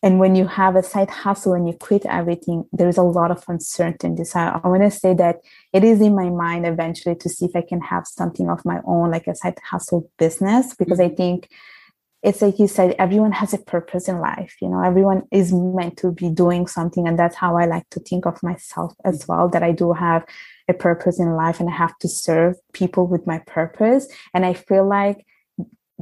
and 0.03 0.19
when 0.19 0.35
you 0.35 0.47
have 0.47 0.75
a 0.75 0.83
side 0.83 1.09
hustle 1.09 1.53
and 1.53 1.67
you 1.67 1.73
quit 1.73 2.05
everything 2.05 2.65
there's 2.71 2.97
a 2.97 3.03
lot 3.03 3.31
of 3.31 3.43
uncertainty 3.47 4.23
so 4.23 4.39
i, 4.39 4.59
I 4.63 4.67
want 4.67 4.83
to 4.83 4.91
say 4.91 5.13
that 5.15 5.41
it 5.73 5.83
is 5.83 6.01
in 6.01 6.15
my 6.15 6.29
mind 6.29 6.65
eventually 6.65 7.15
to 7.15 7.29
see 7.29 7.45
if 7.45 7.55
i 7.55 7.61
can 7.61 7.81
have 7.81 8.07
something 8.07 8.49
of 8.49 8.65
my 8.65 8.79
own 8.85 9.11
like 9.11 9.27
a 9.27 9.35
side 9.35 9.59
hustle 9.63 10.09
business 10.17 10.73
because 10.73 10.99
mm-hmm. 10.99 11.13
i 11.13 11.15
think 11.15 11.49
it's 12.23 12.41
like 12.41 12.59
you 12.59 12.67
said 12.67 12.95
everyone 12.99 13.31
has 13.31 13.51
a 13.53 13.57
purpose 13.57 14.07
in 14.07 14.19
life 14.19 14.55
you 14.61 14.69
know 14.69 14.83
everyone 14.83 15.23
is 15.31 15.51
meant 15.53 15.97
to 15.97 16.11
be 16.11 16.29
doing 16.29 16.67
something 16.67 17.07
and 17.07 17.17
that's 17.17 17.35
how 17.35 17.57
i 17.57 17.65
like 17.65 17.89
to 17.89 17.99
think 17.99 18.25
of 18.25 18.41
myself 18.43 18.93
as 19.05 19.19
mm-hmm. 19.19 19.33
well 19.33 19.49
that 19.49 19.63
i 19.63 19.71
do 19.71 19.93
have 19.93 20.25
a 20.67 20.73
purpose 20.73 21.19
in 21.19 21.35
life 21.35 21.59
and 21.59 21.69
i 21.69 21.73
have 21.73 21.97
to 21.99 22.07
serve 22.07 22.55
people 22.73 23.07
with 23.07 23.25
my 23.27 23.39
purpose 23.47 24.07
and 24.33 24.45
i 24.45 24.53
feel 24.53 24.87
like 24.87 25.25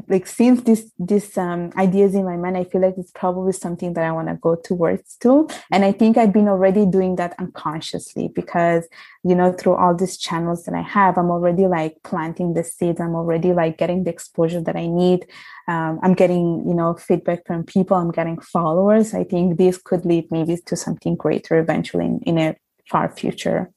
like 0.08 0.28
since 0.28 0.62
this 0.62 0.92
this 0.98 1.38
um, 1.38 1.72
ideas 1.78 2.16
in 2.16 2.24
my 2.26 2.38
mind 2.38 2.58
i 2.58 2.64
feel 2.64 2.82
like 2.82 2.96
it's 2.98 3.12
probably 3.12 3.52
something 3.52 3.94
that 3.94 4.04
i 4.04 4.12
want 4.12 4.28
to 4.28 4.36
go 4.36 4.56
towards 4.56 5.16
too. 5.18 5.48
And 5.72 5.84
i 5.84 5.92
think 5.92 6.18
i've 6.18 6.34
been 6.34 6.48
already 6.48 6.86
doing 6.86 7.16
that 7.18 7.36
unconsciously 7.40 8.30
because 8.30 8.88
you 9.24 9.36
know 9.36 9.52
through 9.52 9.76
all 9.76 9.96
these 9.96 10.18
channels 10.18 10.64
that 10.66 10.76
i 10.76 10.82
have 10.82 11.18
i'm 11.18 11.32
already 11.32 11.68
like 11.68 11.98
planting 12.04 12.54
the 12.54 12.64
seeds. 12.64 13.02
I'm 13.02 13.16
already 13.16 13.54
like 13.54 13.78
getting 13.78 14.04
the 14.04 14.12
exposure 14.12 14.62
that 14.62 14.76
i 14.76 14.86
need. 14.86 15.28
Um, 15.68 16.00
i'm 16.04 16.14
getting 16.14 16.68
you 16.68 16.74
know 16.74 16.96
feedback 16.96 17.46
from 17.46 17.64
people. 17.64 17.98
I'm 17.98 18.12
getting 18.12 18.40
followers. 18.40 19.14
I 19.14 19.24
think 19.24 19.58
this 19.58 19.78
could 19.78 20.06
lead 20.06 20.32
maybe 20.32 20.58
to 20.66 20.76
something 20.76 21.16
greater 21.16 21.58
eventually 21.58 22.06
in, 22.06 22.20
in 22.24 22.38
a 22.38 22.56
far 22.90 23.10
future 23.10 23.72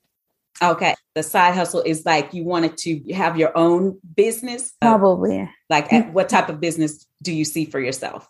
Okay. 0.61 0.95
The 1.15 1.23
side 1.23 1.55
hustle 1.55 1.83
is 1.85 2.05
like 2.05 2.35
you 2.35 2.45
wanted 2.45 2.77
to 2.79 3.13
have 3.13 3.39
your 3.39 3.57
own 3.57 3.99
business? 4.17 4.73
Probably. 4.81 5.49
Like 5.71 5.91
what 6.13 6.29
type 6.29 6.49
of 6.49 6.61
business 6.61 7.07
do 7.23 7.33
you 7.33 7.45
see 7.45 7.65
for 7.65 7.81
yourself? 7.81 8.29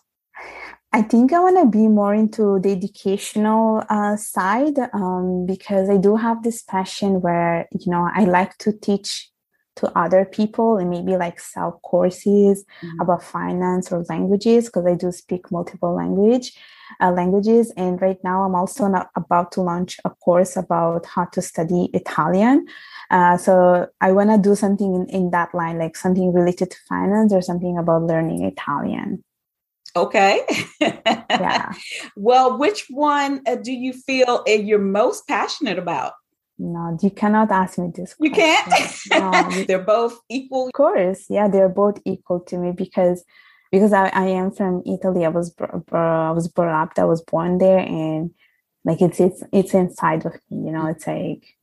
I 0.94 1.00
think 1.00 1.32
I 1.32 1.40
want 1.40 1.58
to 1.58 1.66
be 1.66 1.88
more 1.88 2.14
into 2.14 2.60
the 2.60 2.70
educational 2.72 3.82
uh, 3.88 4.16
side 4.16 4.78
um, 4.92 5.46
because 5.46 5.88
I 5.88 5.96
do 5.96 6.16
have 6.16 6.42
this 6.42 6.62
passion 6.62 7.22
where, 7.22 7.66
you 7.72 7.90
know, 7.90 8.10
I 8.14 8.24
like 8.24 8.58
to 8.58 8.72
teach 8.72 9.30
to 9.76 9.98
other 9.98 10.24
people 10.24 10.76
and 10.76 10.90
maybe 10.90 11.16
like 11.16 11.40
sell 11.40 11.80
courses 11.82 12.64
mm-hmm. 12.82 13.00
about 13.00 13.22
finance 13.22 13.90
or 13.90 14.04
languages 14.08 14.66
because 14.66 14.86
I 14.86 14.94
do 14.94 15.10
speak 15.12 15.50
multiple 15.50 15.94
language 15.94 16.52
uh, 17.00 17.10
languages 17.10 17.72
and 17.76 18.00
right 18.00 18.18
now 18.24 18.42
I'm 18.42 18.54
also 18.54 18.86
not 18.88 19.10
about 19.16 19.52
to 19.52 19.62
launch 19.62 19.98
a 20.04 20.10
course 20.10 20.56
about 20.56 21.06
how 21.06 21.24
to 21.26 21.42
study 21.42 21.90
Italian. 21.92 22.66
Uh, 23.10 23.36
so 23.36 23.88
I 24.00 24.12
want 24.12 24.30
to 24.30 24.38
do 24.38 24.54
something 24.54 24.94
in, 24.94 25.06
in 25.08 25.30
that 25.30 25.54
line, 25.54 25.78
like 25.78 25.96
something 25.96 26.32
related 26.32 26.70
to 26.70 26.76
finance 26.88 27.32
or 27.32 27.42
something 27.42 27.78
about 27.78 28.02
learning 28.02 28.44
Italian. 28.44 29.22
Okay. 29.94 30.40
yeah. 30.80 31.72
Well, 32.16 32.58
which 32.58 32.86
one 32.88 33.42
uh, 33.46 33.56
do 33.56 33.72
you 33.72 33.92
feel 33.92 34.44
uh, 34.48 34.52
you're 34.52 34.78
most 34.78 35.28
passionate 35.28 35.78
about? 35.78 36.12
No, 36.58 36.96
you 37.02 37.10
cannot 37.10 37.50
ask 37.50 37.78
me 37.78 37.90
this. 37.94 38.14
You 38.20 38.30
can't. 38.30 38.72
no, 39.10 39.64
they're 39.66 39.78
both 39.78 40.20
equal. 40.28 40.66
Of 40.66 40.72
course, 40.72 41.26
yeah, 41.28 41.48
they're 41.48 41.68
both 41.68 42.00
equal 42.04 42.40
to 42.40 42.58
me 42.58 42.72
because 42.72 43.24
because 43.70 43.92
I, 43.92 44.08
I 44.08 44.26
am 44.26 44.52
from 44.52 44.82
Italy. 44.86 45.24
I 45.24 45.28
was 45.28 45.54
I 45.90 46.30
was 46.30 46.48
brought 46.48 46.82
up. 46.82 46.92
I 46.98 47.04
was 47.04 47.22
born 47.22 47.58
there, 47.58 47.78
and 47.78 48.30
like 48.84 49.00
it's 49.00 49.18
it's 49.18 49.42
it's 49.52 49.74
inside 49.74 50.26
of 50.26 50.34
me. 50.50 50.66
You 50.66 50.72
know, 50.72 50.86
it's 50.86 51.06
like 51.06 51.56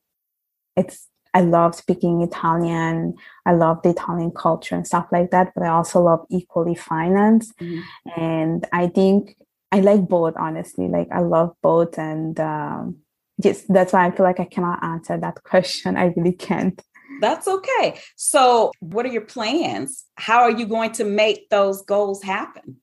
it's. 0.75 1.07
I 1.31 1.41
love 1.41 1.75
speaking 1.75 2.23
Italian. 2.23 3.13
I 3.45 3.53
love 3.53 3.83
the 3.83 3.91
Italian 3.91 4.31
culture 4.31 4.73
and 4.73 4.87
stuff 4.87 5.05
like 5.11 5.29
that. 5.29 5.51
But 5.55 5.63
I 5.63 5.69
also 5.69 6.01
love 6.01 6.25
equally 6.31 6.73
finance, 6.73 7.53
mm-hmm. 7.61 8.19
and 8.19 8.67
I 8.73 8.87
think 8.87 9.37
I 9.71 9.81
like 9.81 10.07
both. 10.07 10.33
Honestly, 10.37 10.87
like 10.87 11.07
I 11.11 11.19
love 11.19 11.55
both, 11.61 11.97
and. 11.99 12.39
Um, 12.39 12.97
yes, 13.43 13.63
that's 13.67 13.93
why 13.93 14.05
I 14.05 14.11
feel 14.11 14.25
like 14.25 14.39
I 14.39 14.45
cannot 14.45 14.83
answer 14.83 15.17
that 15.17 15.43
question. 15.43 15.97
I 15.97 16.13
really 16.15 16.33
can't. 16.33 16.81
That's 17.21 17.47
okay. 17.47 17.99
So, 18.15 18.71
what 18.79 19.05
are 19.05 19.09
your 19.09 19.25
plans? 19.25 20.05
How 20.15 20.41
are 20.41 20.51
you 20.51 20.65
going 20.65 20.91
to 20.93 21.03
make 21.03 21.49
those 21.49 21.81
goals 21.81 22.23
happen? 22.23 22.77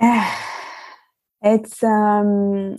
It's 1.42 1.82
um 1.82 2.76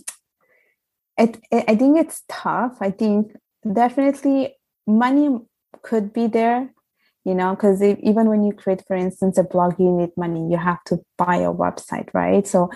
it, 1.18 1.36
it 1.50 1.64
I 1.66 1.74
think 1.74 1.98
it's 1.98 2.22
tough. 2.28 2.76
I 2.80 2.92
think 2.92 3.32
definitely 3.72 4.54
money 4.86 5.36
could 5.82 6.12
be 6.12 6.28
there 6.28 6.70
you 7.24 7.34
know 7.34 7.54
because 7.54 7.82
even 7.82 8.28
when 8.28 8.44
you 8.44 8.52
create 8.52 8.82
for 8.86 8.96
instance 8.96 9.38
a 9.38 9.44
blog 9.44 9.78
you 9.78 9.90
need 9.90 10.10
money 10.16 10.48
you 10.50 10.56
have 10.56 10.82
to 10.84 10.98
buy 11.16 11.36
a 11.36 11.52
website 11.52 12.08
right 12.12 12.46
so 12.46 12.70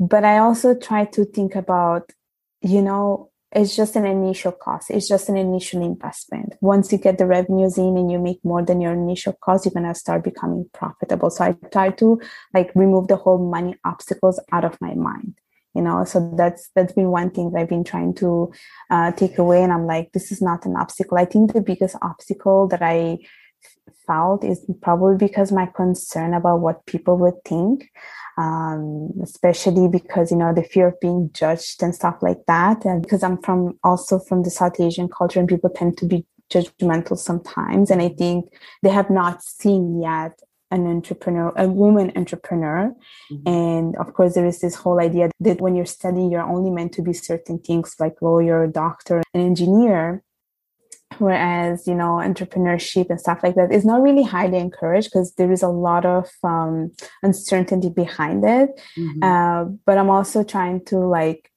but 0.00 0.24
i 0.24 0.38
also 0.38 0.74
try 0.74 1.04
to 1.04 1.24
think 1.24 1.54
about 1.54 2.10
you 2.64 2.82
know, 2.82 3.30
it's 3.52 3.76
just 3.76 3.94
an 3.94 4.04
initial 4.04 4.50
cost. 4.50 4.90
It's 4.90 5.06
just 5.06 5.28
an 5.28 5.36
initial 5.36 5.80
investment. 5.80 6.54
Once 6.60 6.90
you 6.90 6.98
get 6.98 7.18
the 7.18 7.26
revenues 7.26 7.78
in 7.78 7.96
and 7.96 8.10
you 8.10 8.18
make 8.18 8.44
more 8.44 8.64
than 8.64 8.80
your 8.80 8.92
initial 8.92 9.34
cost, 9.34 9.64
you're 9.64 9.72
gonna 9.72 9.94
start 9.94 10.24
becoming 10.24 10.68
profitable. 10.72 11.30
So 11.30 11.44
I 11.44 11.52
try 11.70 11.90
to 11.90 12.20
like 12.52 12.72
remove 12.74 13.06
the 13.06 13.16
whole 13.16 13.38
money 13.38 13.76
obstacles 13.84 14.40
out 14.50 14.64
of 14.64 14.80
my 14.80 14.94
mind. 14.94 15.38
You 15.74 15.82
know, 15.82 16.04
so 16.04 16.32
that's 16.36 16.70
that's 16.74 16.92
been 16.92 17.10
one 17.10 17.30
thing 17.30 17.50
that 17.50 17.60
I've 17.60 17.68
been 17.68 17.84
trying 17.84 18.14
to 18.16 18.52
uh, 18.90 19.12
take 19.12 19.38
away. 19.38 19.62
And 19.62 19.72
I'm 19.72 19.86
like, 19.86 20.12
this 20.12 20.30
is 20.32 20.40
not 20.40 20.66
an 20.66 20.76
obstacle. 20.76 21.18
I 21.18 21.24
think 21.24 21.52
the 21.52 21.60
biggest 21.60 21.96
obstacle 22.00 22.68
that 22.68 22.82
I 22.82 23.18
felt 24.06 24.44
is 24.44 24.64
probably 24.82 25.16
because 25.16 25.52
my 25.52 25.66
concern 25.66 26.34
about 26.34 26.60
what 26.60 26.84
people 26.86 27.16
would 27.18 27.42
think 27.44 27.90
um, 28.36 29.12
especially 29.22 29.88
because 29.88 30.30
you 30.30 30.36
know 30.36 30.52
the 30.52 30.62
fear 30.62 30.88
of 30.88 31.00
being 31.00 31.30
judged 31.32 31.82
and 31.82 31.94
stuff 31.94 32.16
like 32.20 32.44
that. 32.46 32.84
And 32.84 33.02
because 33.02 33.22
i'm 33.22 33.40
from 33.42 33.78
also 33.84 34.18
from 34.18 34.42
the 34.42 34.50
south 34.50 34.80
asian 34.80 35.08
culture 35.08 35.40
and 35.40 35.48
people 35.48 35.70
tend 35.70 35.98
to 35.98 36.06
be 36.06 36.26
judgmental 36.52 37.16
sometimes. 37.16 37.90
And 37.90 38.02
i 38.02 38.08
think 38.08 38.52
they 38.82 38.90
have 38.90 39.10
not 39.10 39.42
seen 39.42 40.00
yet 40.00 40.38
an 40.70 40.86
entrepreneur 40.86 41.52
a 41.56 41.68
woman 41.68 42.10
entrepreneur. 42.16 42.92
Mm-hmm. 43.30 43.48
and 43.48 43.96
of 43.96 44.12
course 44.14 44.34
there 44.34 44.46
is 44.46 44.60
this 44.60 44.74
whole 44.74 45.00
idea 45.00 45.30
that 45.40 45.60
when 45.60 45.76
you're 45.76 45.86
studying 45.86 46.30
you're 46.32 46.42
only 46.42 46.70
meant 46.70 46.92
to 46.94 47.02
be 47.02 47.12
certain 47.12 47.58
things 47.58 47.94
like 48.00 48.20
lawyer 48.20 48.66
doctor 48.66 49.22
and 49.32 49.42
engineer 49.42 50.22
whereas 51.18 51.86
you 51.86 51.94
know 51.94 52.12
entrepreneurship 52.22 53.10
and 53.10 53.20
stuff 53.20 53.40
like 53.42 53.54
that 53.54 53.72
is 53.72 53.84
not 53.84 54.02
really 54.02 54.22
highly 54.22 54.58
encouraged 54.58 55.10
because 55.10 55.34
there 55.34 55.52
is 55.52 55.62
a 55.62 55.68
lot 55.68 56.04
of 56.04 56.30
um, 56.42 56.90
uncertainty 57.22 57.88
behind 57.88 58.44
it. 58.44 58.70
Mm-hmm. 58.98 59.22
uh, 59.22 59.64
but 59.86 59.98
i'm 59.98 60.10
also 60.10 60.44
trying 60.44 60.84
to 60.86 60.98
like 60.98 61.50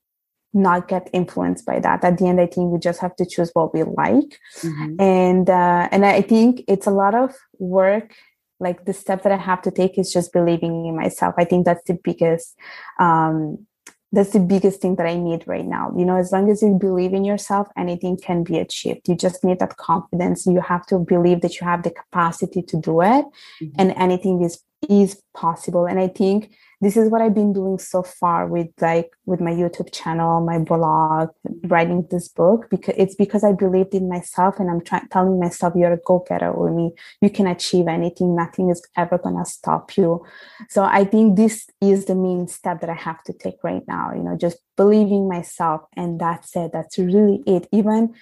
not 0.53 0.87
get 0.87 1.09
influenced 1.13 1.65
by 1.65 1.79
that. 1.79 2.03
At 2.03 2.17
the 2.17 2.27
end 2.27 2.41
i 2.41 2.47
think 2.47 2.71
we 2.71 2.79
just 2.79 2.99
have 2.99 3.15
to 3.17 3.25
choose 3.25 3.51
what 3.53 3.73
we 3.73 3.83
like. 3.83 4.39
Mm-hmm. 4.61 5.01
and 5.01 5.49
uh, 5.49 5.89
and 5.91 6.05
i 6.05 6.21
think 6.21 6.63
it's 6.67 6.87
a 6.87 6.91
lot 6.91 7.15
of 7.15 7.35
work. 7.59 8.13
Like 8.59 8.85
the 8.85 8.93
step 8.93 9.21
that 9.23 9.31
i 9.31 9.37
have 9.37 9.61
to 9.63 9.71
take 9.71 9.99
is 9.99 10.11
just 10.11 10.33
believing 10.33 10.87
in 10.87 10.95
myself. 10.95 11.35
I 11.37 11.45
think 11.45 11.65
that's 11.65 11.83
the 11.85 11.99
biggest 12.03 12.55
um, 12.99 13.67
that's 14.11 14.31
the 14.31 14.39
biggest 14.39 14.81
thing 14.81 14.95
that 14.95 15.05
I 15.05 15.15
need 15.15 15.43
right 15.47 15.65
now. 15.65 15.91
You 15.97 16.05
know, 16.05 16.15
as 16.15 16.31
long 16.31 16.49
as 16.49 16.61
you 16.61 16.73
believe 16.79 17.13
in 17.13 17.25
yourself, 17.25 17.67
anything 17.77 18.17
can 18.17 18.43
be 18.43 18.57
achieved. 18.57 19.07
You 19.09 19.15
just 19.15 19.43
need 19.43 19.59
that 19.59 19.77
confidence. 19.77 20.45
You 20.45 20.61
have 20.61 20.85
to 20.87 20.99
believe 20.99 21.41
that 21.41 21.59
you 21.59 21.67
have 21.67 21.83
the 21.83 21.91
capacity 21.91 22.61
to 22.61 22.77
do 22.77 23.01
it, 23.01 23.25
mm-hmm. 23.61 23.67
and 23.77 23.93
anything 23.97 24.41
is 24.43 24.63
is 24.89 25.21
possible. 25.33 25.85
And 25.85 25.99
I 25.99 26.07
think 26.07 26.51
this 26.81 26.95
is 26.95 27.09
what 27.09 27.21
I've 27.21 27.33
been 27.33 27.53
doing 27.53 27.79
so 27.79 28.03
far 28.03 28.47
with 28.47 28.67
like 28.79 29.09
with 29.25 29.41
my 29.41 29.51
YouTube 29.51 29.91
channel, 29.91 30.45
my 30.45 30.59
blog, 30.59 31.29
writing 31.63 32.07
this 32.11 32.27
book 32.27 32.69
because 32.69 32.93
it's 32.97 33.15
because 33.15 33.43
I 33.43 33.53
believed 33.53 33.95
in 33.95 34.07
myself 34.07 34.59
and 34.59 34.69
I'm 34.69 34.81
trying 34.81 35.07
telling 35.07 35.39
myself 35.39 35.73
you're 35.75 35.93
a 35.93 35.99
go-getter 36.05 36.53
me, 36.69 36.91
you 37.21 37.29
can 37.29 37.47
achieve 37.47 37.87
anything, 37.87 38.35
nothing 38.35 38.69
is 38.69 38.85
ever 38.95 39.17
gonna 39.17 39.45
stop 39.45 39.97
you. 39.97 40.23
So 40.69 40.83
I 40.83 41.05
think 41.05 41.35
this 41.35 41.67
is 41.81 42.05
the 42.05 42.15
main 42.15 42.47
step 42.47 42.81
that 42.81 42.89
I 42.89 42.95
have 42.95 43.23
to 43.23 43.33
take 43.33 43.63
right 43.63 43.83
now, 43.87 44.11
you 44.13 44.21
know, 44.21 44.37
just 44.37 44.57
believing 44.75 45.27
myself 45.27 45.81
and 45.95 46.19
that's 46.19 46.55
it. 46.55 46.71
That's 46.71 46.99
really 46.99 47.41
it. 47.47 47.67
Even 47.71 48.13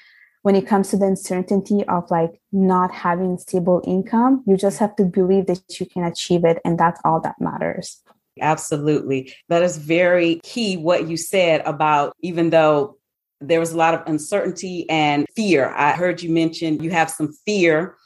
when 0.45 0.55
it 0.55 0.67
comes 0.67 0.91
to 0.91 0.97
the 0.97 1.07
uncertainty 1.07 1.83
of 1.85 2.11
like 2.11 2.39
not 2.51 2.91
having 2.91 3.35
stable 3.35 3.81
income, 3.83 4.43
you 4.45 4.55
just 4.55 4.77
have 4.77 4.95
to 4.95 5.03
believe 5.03 5.47
that 5.47 5.79
you 5.79 5.87
can 5.87 6.03
achieve 6.03 6.45
it 6.45 6.59
and 6.63 6.79
that's 6.79 7.01
all 7.03 7.19
that 7.19 7.33
matters. 7.39 8.03
Absolutely. 8.39 9.33
That 9.49 9.63
is 9.63 9.77
very 9.77 10.35
key 10.43 10.77
what 10.77 11.07
you 11.07 11.17
said 11.17 11.63
about 11.65 12.13
even 12.21 12.51
though 12.51 12.95
there 13.41 13.59
was 13.59 13.71
a 13.71 13.77
lot 13.77 13.95
of 13.95 14.03
uncertainty 14.05 14.87
and 14.87 15.25
fear. 15.35 15.73
I 15.75 15.93
heard 15.93 16.21
you 16.21 16.29
mention 16.29 16.79
you 16.83 16.91
have 16.91 17.09
some 17.09 17.33
fear 17.43 17.97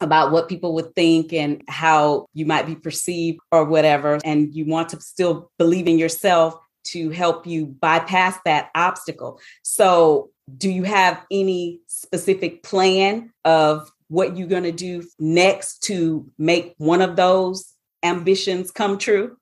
about 0.00 0.30
what 0.30 0.48
people 0.48 0.74
would 0.74 0.94
think 0.94 1.32
and 1.32 1.60
how 1.66 2.26
you 2.34 2.46
might 2.46 2.66
be 2.66 2.76
perceived 2.76 3.40
or 3.50 3.64
whatever. 3.64 4.20
And 4.24 4.54
you 4.54 4.64
want 4.64 4.90
to 4.90 5.00
still 5.00 5.50
believe 5.58 5.88
in 5.88 5.98
yourself 5.98 6.54
to 6.84 7.10
help 7.10 7.46
you 7.46 7.66
bypass 7.66 8.38
that 8.44 8.70
obstacle. 8.74 9.40
So, 9.62 10.30
do 10.56 10.68
you 10.68 10.82
have 10.82 11.24
any 11.30 11.80
specific 11.86 12.62
plan 12.62 13.32
of 13.44 13.90
what 14.08 14.36
you're 14.36 14.48
going 14.48 14.64
to 14.64 14.72
do 14.72 15.04
next 15.18 15.84
to 15.84 16.28
make 16.38 16.74
one 16.78 17.00
of 17.00 17.14
those 17.14 17.74
ambitions 18.02 18.70
come 18.70 18.98
true? 18.98 19.36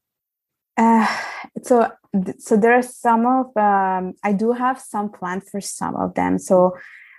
Uh, 0.77 1.07
so 1.62 1.90
so 2.38 2.57
there 2.57 2.72
are 2.72 2.83
some 2.83 3.27
of 3.27 3.57
um, 3.57 4.14
I 4.22 4.33
do 4.33 4.53
have 4.53 4.81
some 4.81 5.11
plans 5.11 5.48
for 5.51 5.61
some 5.61 5.96
of 5.96 6.14
them. 6.14 6.38
So 6.38 6.77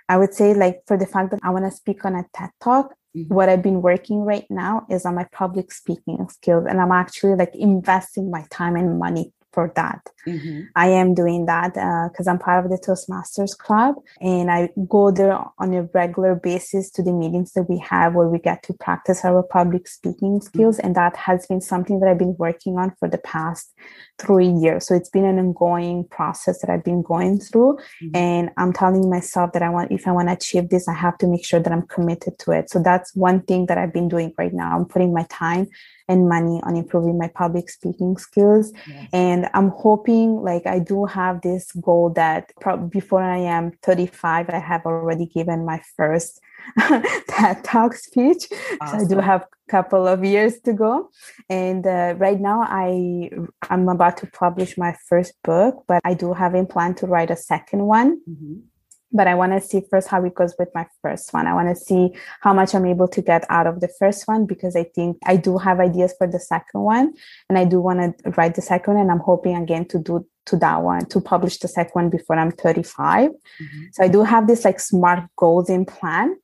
I 0.08 0.16
would 0.16 0.34
say 0.34 0.54
like 0.54 0.80
for 0.86 0.96
the 0.96 1.06
fact 1.06 1.30
that 1.30 1.40
I 1.42 1.50
want 1.50 1.64
to 1.66 1.70
speak 1.70 2.04
on 2.04 2.14
a 2.14 2.24
TED 2.34 2.50
talk, 2.60 2.94
mm-hmm. 3.16 3.32
what 3.32 3.48
I've 3.48 3.62
been 3.62 3.82
working 3.82 4.20
right 4.20 4.46
now 4.50 4.86
is 4.88 5.04
on 5.04 5.14
my 5.14 5.26
public 5.32 5.72
speaking 5.72 6.26
skills, 6.28 6.66
and 6.68 6.80
I'm 6.80 6.92
actually 6.92 7.36
like 7.36 7.54
investing 7.54 8.30
my 8.30 8.44
time 8.50 8.76
and 8.76 8.98
money 8.98 9.32
for 9.52 9.72
that. 9.76 10.00
Mm-hmm. 10.26 10.62
I 10.76 10.88
am 10.88 11.14
doing 11.14 11.46
that 11.46 11.74
because 11.74 12.28
uh, 12.28 12.30
I'm 12.30 12.38
part 12.38 12.64
of 12.64 12.70
the 12.70 12.78
Toastmasters 12.78 13.56
Club 13.56 13.96
and 14.20 14.50
I 14.50 14.70
go 14.88 15.10
there 15.10 15.38
on 15.58 15.74
a 15.74 15.84
regular 15.94 16.34
basis 16.34 16.90
to 16.92 17.02
the 17.02 17.12
meetings 17.12 17.52
that 17.52 17.64
we 17.68 17.78
have 17.78 18.14
where 18.14 18.28
we 18.28 18.38
get 18.38 18.62
to 18.64 18.74
practice 18.74 19.24
our 19.24 19.42
public 19.42 19.88
speaking 19.88 20.40
skills. 20.40 20.76
Mm-hmm. 20.76 20.86
And 20.86 20.96
that 20.96 21.16
has 21.16 21.46
been 21.46 21.60
something 21.60 22.00
that 22.00 22.08
I've 22.08 22.18
been 22.18 22.36
working 22.38 22.76
on 22.76 22.94
for 22.98 23.08
the 23.08 23.18
past 23.18 23.72
three 24.18 24.48
years. 24.48 24.86
So 24.86 24.94
it's 24.94 25.10
been 25.10 25.24
an 25.24 25.38
ongoing 25.38 26.06
process 26.10 26.60
that 26.60 26.70
I've 26.70 26.84
been 26.84 27.02
going 27.02 27.40
through. 27.40 27.78
Mm-hmm. 28.02 28.16
And 28.16 28.50
I'm 28.56 28.72
telling 28.72 29.08
myself 29.08 29.52
that 29.52 29.62
I 29.62 29.70
want, 29.70 29.90
if 29.90 30.06
I 30.06 30.12
want 30.12 30.28
to 30.28 30.34
achieve 30.34 30.68
this, 30.68 30.86
I 30.86 30.94
have 30.94 31.18
to 31.18 31.26
make 31.26 31.44
sure 31.44 31.60
that 31.60 31.72
I'm 31.72 31.86
committed 31.86 32.38
to 32.40 32.52
it. 32.52 32.70
So 32.70 32.82
that's 32.82 33.14
one 33.16 33.42
thing 33.42 33.66
that 33.66 33.78
I've 33.78 33.92
been 33.92 34.08
doing 34.08 34.34
right 34.38 34.52
now. 34.52 34.76
I'm 34.76 34.84
putting 34.84 35.12
my 35.12 35.26
time 35.30 35.68
and 36.10 36.28
money 36.28 36.60
on 36.64 36.76
improving 36.76 37.16
my 37.16 37.28
public 37.28 37.70
speaking 37.70 38.16
skills. 38.16 38.72
Yes. 38.88 39.08
And 39.12 39.48
I'm 39.54 39.68
hoping, 39.68 40.42
like, 40.42 40.66
I 40.66 40.80
do 40.80 41.04
have 41.04 41.40
this 41.42 41.70
goal 41.72 42.10
that 42.16 42.52
pro- 42.60 42.76
before 42.76 43.22
I 43.22 43.38
am 43.38 43.70
35, 43.82 44.50
I 44.50 44.58
have 44.58 44.84
already 44.84 45.26
given 45.26 45.64
my 45.64 45.80
first 45.96 46.40
TED 47.28 47.62
Talk 47.62 47.94
speech. 47.94 48.48
Awesome. 48.80 48.98
So 48.98 49.04
I 49.04 49.08
do 49.08 49.20
have 49.20 49.42
a 49.42 49.70
couple 49.70 50.08
of 50.08 50.24
years 50.24 50.58
to 50.64 50.72
go. 50.72 51.10
And 51.48 51.86
uh, 51.86 52.14
right 52.18 52.40
now, 52.40 52.62
I 52.62 53.30
I'm 53.70 53.88
about 53.88 54.16
to 54.18 54.26
publish 54.26 54.76
my 54.76 54.96
first 55.08 55.32
book, 55.44 55.84
but 55.86 56.00
I 56.04 56.14
do 56.14 56.32
have 56.32 56.54
in 56.54 56.66
plan 56.66 56.94
to 56.96 57.06
write 57.06 57.30
a 57.30 57.36
second 57.36 57.86
one. 57.86 58.20
Mm-hmm 58.28 58.69
but 59.12 59.26
I 59.26 59.34
want 59.34 59.52
to 59.52 59.60
see 59.60 59.82
first 59.90 60.08
how 60.08 60.24
it 60.24 60.34
goes 60.34 60.54
with 60.58 60.68
my 60.74 60.86
first 61.02 61.32
one. 61.32 61.46
I 61.46 61.54
want 61.54 61.68
to 61.68 61.84
see 61.84 62.10
how 62.40 62.52
much 62.52 62.74
I'm 62.74 62.86
able 62.86 63.08
to 63.08 63.22
get 63.22 63.44
out 63.48 63.66
of 63.66 63.80
the 63.80 63.88
first 63.98 64.26
one 64.28 64.46
because 64.46 64.76
I 64.76 64.84
think 64.84 65.18
I 65.24 65.36
do 65.36 65.58
have 65.58 65.80
ideas 65.80 66.14
for 66.16 66.26
the 66.26 66.40
second 66.40 66.82
one 66.82 67.14
and 67.48 67.58
I 67.58 67.64
do 67.64 67.80
want 67.80 68.18
to 68.18 68.30
write 68.30 68.54
the 68.54 68.62
second 68.62 68.96
and 68.96 69.10
I'm 69.10 69.18
hoping 69.18 69.56
again 69.56 69.86
to 69.86 69.98
do 69.98 70.26
to 70.46 70.56
that 70.56 70.82
one 70.82 71.06
to 71.06 71.20
publish 71.20 71.58
the 71.58 71.68
second 71.68 71.92
one 71.92 72.10
before 72.10 72.36
I'm 72.36 72.52
35. 72.52 73.30
Mm-hmm. 73.30 73.82
So 73.92 74.04
I 74.04 74.08
do 74.08 74.22
have 74.22 74.46
this 74.46 74.64
like 74.64 74.80
smart 74.80 75.24
goals 75.36 75.68
in 75.68 75.84
plan. 75.84 76.36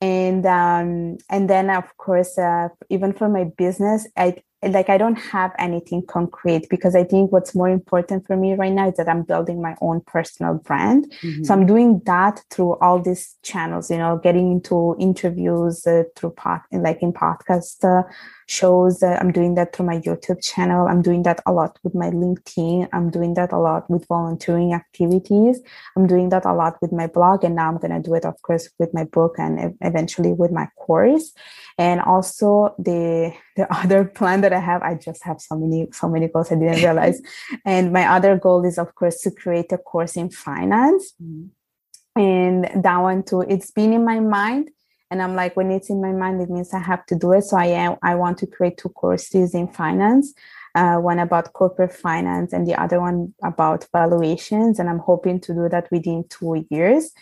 And 0.00 0.44
um 0.46 1.18
and 1.30 1.48
then 1.48 1.70
of 1.70 1.96
course 1.96 2.36
uh, 2.36 2.68
even 2.90 3.12
for 3.12 3.28
my 3.28 3.44
business 3.44 4.08
I 4.16 4.42
like 4.62 4.88
I 4.88 4.96
don't 4.96 5.16
have 5.16 5.52
anything 5.58 6.04
concrete 6.06 6.68
because 6.68 6.94
I 6.94 7.02
think 7.02 7.32
what's 7.32 7.54
more 7.54 7.68
important 7.68 8.26
for 8.26 8.36
me 8.36 8.54
right 8.54 8.72
now 8.72 8.88
is 8.88 8.96
that 8.96 9.08
I'm 9.08 9.22
building 9.22 9.60
my 9.60 9.74
own 9.80 10.00
personal 10.02 10.54
brand. 10.54 11.12
Mm-hmm. 11.22 11.44
So 11.44 11.54
I'm 11.54 11.66
doing 11.66 12.00
that 12.06 12.42
through 12.50 12.76
all 12.76 13.00
these 13.00 13.34
channels, 13.42 13.90
you 13.90 13.98
know, 13.98 14.18
getting 14.22 14.52
into 14.52 14.96
interviews 15.00 15.86
uh, 15.86 16.04
through 16.14 16.30
pod, 16.30 16.60
like 16.70 17.02
in 17.02 17.12
podcast 17.12 17.84
uh, 17.84 18.04
shows. 18.52 19.02
Uh, 19.02 19.16
I'm 19.20 19.32
doing 19.32 19.54
that 19.54 19.74
through 19.74 19.86
my 19.86 19.98
YouTube 19.98 20.42
channel. 20.42 20.86
I'm 20.86 21.02
doing 21.02 21.22
that 21.22 21.40
a 21.46 21.52
lot 21.52 21.78
with 21.82 21.94
my 21.94 22.10
LinkedIn. 22.10 22.88
I'm 22.92 23.10
doing 23.10 23.34
that 23.34 23.52
a 23.52 23.58
lot 23.58 23.88
with 23.90 24.06
volunteering 24.06 24.74
activities. 24.74 25.60
I'm 25.96 26.06
doing 26.06 26.28
that 26.28 26.44
a 26.44 26.52
lot 26.52 26.76
with 26.82 26.92
my 26.92 27.06
blog. 27.06 27.44
And 27.44 27.54
now 27.56 27.68
I'm 27.68 27.78
going 27.78 27.96
to 27.96 28.00
do 28.00 28.14
it, 28.14 28.24
of 28.24 28.40
course, 28.42 28.68
with 28.78 28.92
my 28.92 29.04
book 29.04 29.36
and 29.38 29.74
eventually 29.80 30.32
with 30.32 30.52
my 30.52 30.68
course. 30.76 31.32
And 31.78 32.00
also 32.00 32.74
the, 32.78 33.32
the 33.56 33.66
other 33.80 34.04
plan 34.04 34.42
that 34.42 34.52
I 34.52 34.60
have, 34.60 34.82
I 34.82 34.94
just 34.94 35.24
have 35.24 35.40
so 35.40 35.56
many, 35.56 35.88
so 35.92 36.08
many 36.08 36.28
goals 36.28 36.52
I 36.52 36.56
didn't 36.56 36.82
realize. 36.84 37.20
and 37.64 37.92
my 37.92 38.06
other 38.06 38.36
goal 38.36 38.64
is, 38.64 38.78
of 38.78 38.94
course, 38.94 39.20
to 39.22 39.30
create 39.30 39.72
a 39.72 39.78
course 39.78 40.16
in 40.16 40.30
finance. 40.30 41.14
Mm-hmm. 41.22 41.48
And 42.14 42.84
that 42.84 42.98
one 42.98 43.22
too, 43.22 43.40
it's 43.40 43.70
been 43.70 43.94
in 43.94 44.04
my 44.04 44.20
mind 44.20 44.68
and 45.12 45.20
i'm 45.22 45.36
like 45.36 45.54
when 45.56 45.70
it's 45.70 45.90
in 45.90 46.00
my 46.00 46.10
mind 46.10 46.40
it 46.40 46.50
means 46.50 46.72
i 46.72 46.78
have 46.78 47.04
to 47.06 47.14
do 47.14 47.32
it. 47.32 47.42
So 47.42 47.56
i 47.56 47.66
am 47.66 47.96
i 48.02 48.14
want 48.14 48.38
to 48.38 48.46
create 48.46 48.78
two 48.78 48.88
courses 48.88 49.54
in 49.54 49.68
finance 49.68 50.32
uh, 50.74 50.96
one 50.96 51.18
about 51.18 51.52
corporate 51.52 51.92
finance 51.92 52.54
and 52.54 52.66
the 52.66 52.74
other 52.80 52.98
one 52.98 53.34
about 53.44 53.86
valuations. 53.92 54.78
And 54.78 54.88
i'm 54.88 54.98
hoping 54.98 55.38
to 55.40 55.54
do 55.54 55.68
that 55.68 55.88
within 55.92 56.24
two 56.28 56.66
years. 56.70 57.12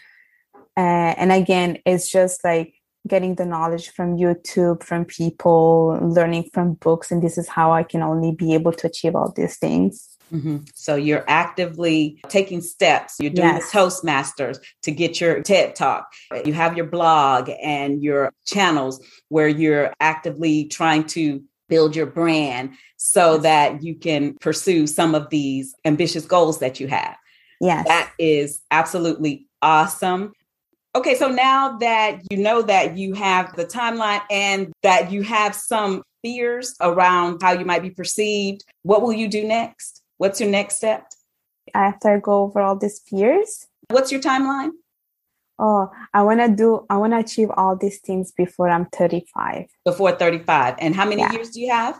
Uh, 0.76 1.12
and 1.20 1.32
again 1.32 1.78
it's 1.84 2.08
just 2.08 2.44
like 2.44 2.74
getting 3.08 3.34
the 3.34 3.46
knowledge 3.46 3.90
from 3.90 4.16
youtube 4.16 4.82
from 4.84 5.04
people 5.04 5.98
learning 6.00 6.48
from 6.54 6.74
books. 6.74 7.10
And 7.10 7.20
this 7.20 7.36
is 7.36 7.48
how 7.48 7.72
i 7.72 7.82
can 7.82 8.02
only 8.02 8.32
be 8.32 8.54
able 8.54 8.72
to 8.72 8.86
achieve 8.86 9.16
all 9.16 9.32
these 9.32 9.58
things 9.58 10.16
Mm-hmm. 10.32 10.58
So 10.74 10.94
you're 10.94 11.24
actively 11.28 12.20
taking 12.28 12.60
steps. 12.60 13.16
You're 13.20 13.32
doing 13.32 13.48
yes. 13.48 13.70
the 13.70 13.78
Toastmasters 13.78 14.58
to 14.82 14.90
get 14.90 15.20
your 15.20 15.42
TED 15.42 15.74
Talk. 15.74 16.12
You 16.44 16.52
have 16.52 16.76
your 16.76 16.86
blog 16.86 17.50
and 17.62 18.02
your 18.02 18.32
channels 18.46 19.04
where 19.28 19.48
you're 19.48 19.92
actively 20.00 20.64
trying 20.66 21.04
to 21.08 21.42
build 21.68 21.94
your 21.94 22.06
brand 22.06 22.72
so 22.96 23.34
yes. 23.34 23.42
that 23.42 23.82
you 23.82 23.94
can 23.94 24.34
pursue 24.40 24.86
some 24.86 25.14
of 25.14 25.30
these 25.30 25.74
ambitious 25.84 26.24
goals 26.24 26.58
that 26.58 26.80
you 26.80 26.88
have. 26.88 27.16
Yes. 27.60 27.86
That 27.86 28.12
is 28.18 28.60
absolutely 28.70 29.46
awesome. 29.62 30.32
Okay, 30.94 31.14
so 31.14 31.28
now 31.28 31.78
that 31.78 32.20
you 32.30 32.36
know 32.36 32.62
that 32.62 32.98
you 32.98 33.14
have 33.14 33.54
the 33.54 33.64
timeline 33.64 34.22
and 34.30 34.72
that 34.82 35.12
you 35.12 35.22
have 35.22 35.54
some 35.54 36.02
fears 36.22 36.74
around 36.80 37.40
how 37.40 37.52
you 37.52 37.64
might 37.64 37.82
be 37.82 37.90
perceived, 37.90 38.64
what 38.82 39.02
will 39.02 39.12
you 39.12 39.28
do 39.28 39.46
next? 39.46 39.99
What's 40.20 40.38
your 40.38 40.50
next 40.50 40.76
step? 40.76 41.06
After 41.72 42.16
I 42.16 42.18
go 42.18 42.42
over 42.42 42.60
all 42.60 42.76
these 42.76 43.00
fears. 43.08 43.66
What's 43.88 44.12
your 44.12 44.20
timeline? 44.20 44.72
Oh, 45.58 45.90
I 46.12 46.20
want 46.20 46.40
to 46.40 46.54
do, 46.54 46.84
I 46.90 46.98
want 46.98 47.14
to 47.14 47.20
achieve 47.20 47.48
all 47.56 47.74
these 47.74 48.00
things 48.00 48.30
before 48.30 48.68
I'm 48.68 48.84
35. 48.94 49.64
Before 49.82 50.12
35. 50.12 50.74
And 50.78 50.94
how 50.94 51.08
many 51.08 51.22
yeah. 51.22 51.32
years 51.32 51.48
do 51.48 51.62
you 51.62 51.72
have? 51.72 51.98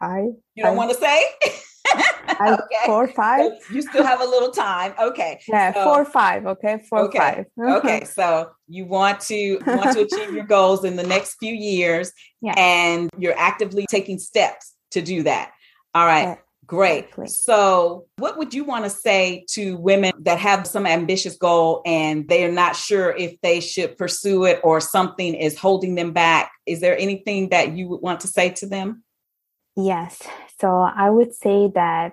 Five. 0.00 0.32
You 0.56 0.64
don't 0.64 0.74
want 0.74 0.90
to 0.90 0.96
say? 0.96 1.24
okay. 2.40 2.58
Four, 2.86 3.06
five. 3.06 3.52
So 3.68 3.72
you 3.72 3.82
still 3.82 4.04
have 4.04 4.20
a 4.20 4.24
little 4.24 4.50
time. 4.50 4.92
Okay. 5.00 5.40
Yeah, 5.46 5.72
so, 5.72 5.84
four, 5.84 6.04
five. 6.04 6.44
Okay, 6.44 6.82
four, 6.88 7.02
okay. 7.02 7.18
five. 7.18 7.46
okay, 7.76 8.04
so 8.04 8.50
you 8.66 8.84
want 8.84 9.20
to 9.20 9.60
want 9.64 9.92
to 9.92 10.00
achieve 10.02 10.34
your 10.34 10.44
goals 10.44 10.84
in 10.84 10.96
the 10.96 11.06
next 11.06 11.36
few 11.36 11.54
years, 11.54 12.12
yeah. 12.40 12.54
and 12.56 13.10
you're 13.16 13.38
actively 13.38 13.86
taking 13.88 14.18
steps 14.18 14.74
to 14.90 15.02
do 15.02 15.22
that. 15.22 15.52
All 15.94 16.06
right. 16.06 16.22
Yeah. 16.22 16.36
Great. 16.70 17.06
Exactly. 17.06 17.26
So, 17.26 18.06
what 18.18 18.38
would 18.38 18.54
you 18.54 18.62
want 18.62 18.84
to 18.84 18.90
say 18.90 19.44
to 19.48 19.76
women 19.78 20.12
that 20.20 20.38
have 20.38 20.68
some 20.68 20.86
ambitious 20.86 21.34
goal 21.34 21.82
and 21.84 22.28
they're 22.28 22.52
not 22.52 22.76
sure 22.76 23.10
if 23.10 23.40
they 23.40 23.58
should 23.60 23.98
pursue 23.98 24.44
it 24.44 24.60
or 24.62 24.80
something 24.80 25.34
is 25.34 25.58
holding 25.58 25.96
them 25.96 26.12
back? 26.12 26.52
Is 26.66 26.80
there 26.80 26.96
anything 26.96 27.48
that 27.48 27.72
you 27.72 27.88
would 27.88 28.02
want 28.02 28.20
to 28.20 28.28
say 28.28 28.50
to 28.50 28.68
them? 28.68 29.02
Yes. 29.76 30.22
So, 30.60 30.68
I 30.78 31.10
would 31.10 31.34
say 31.34 31.72
that 31.74 32.12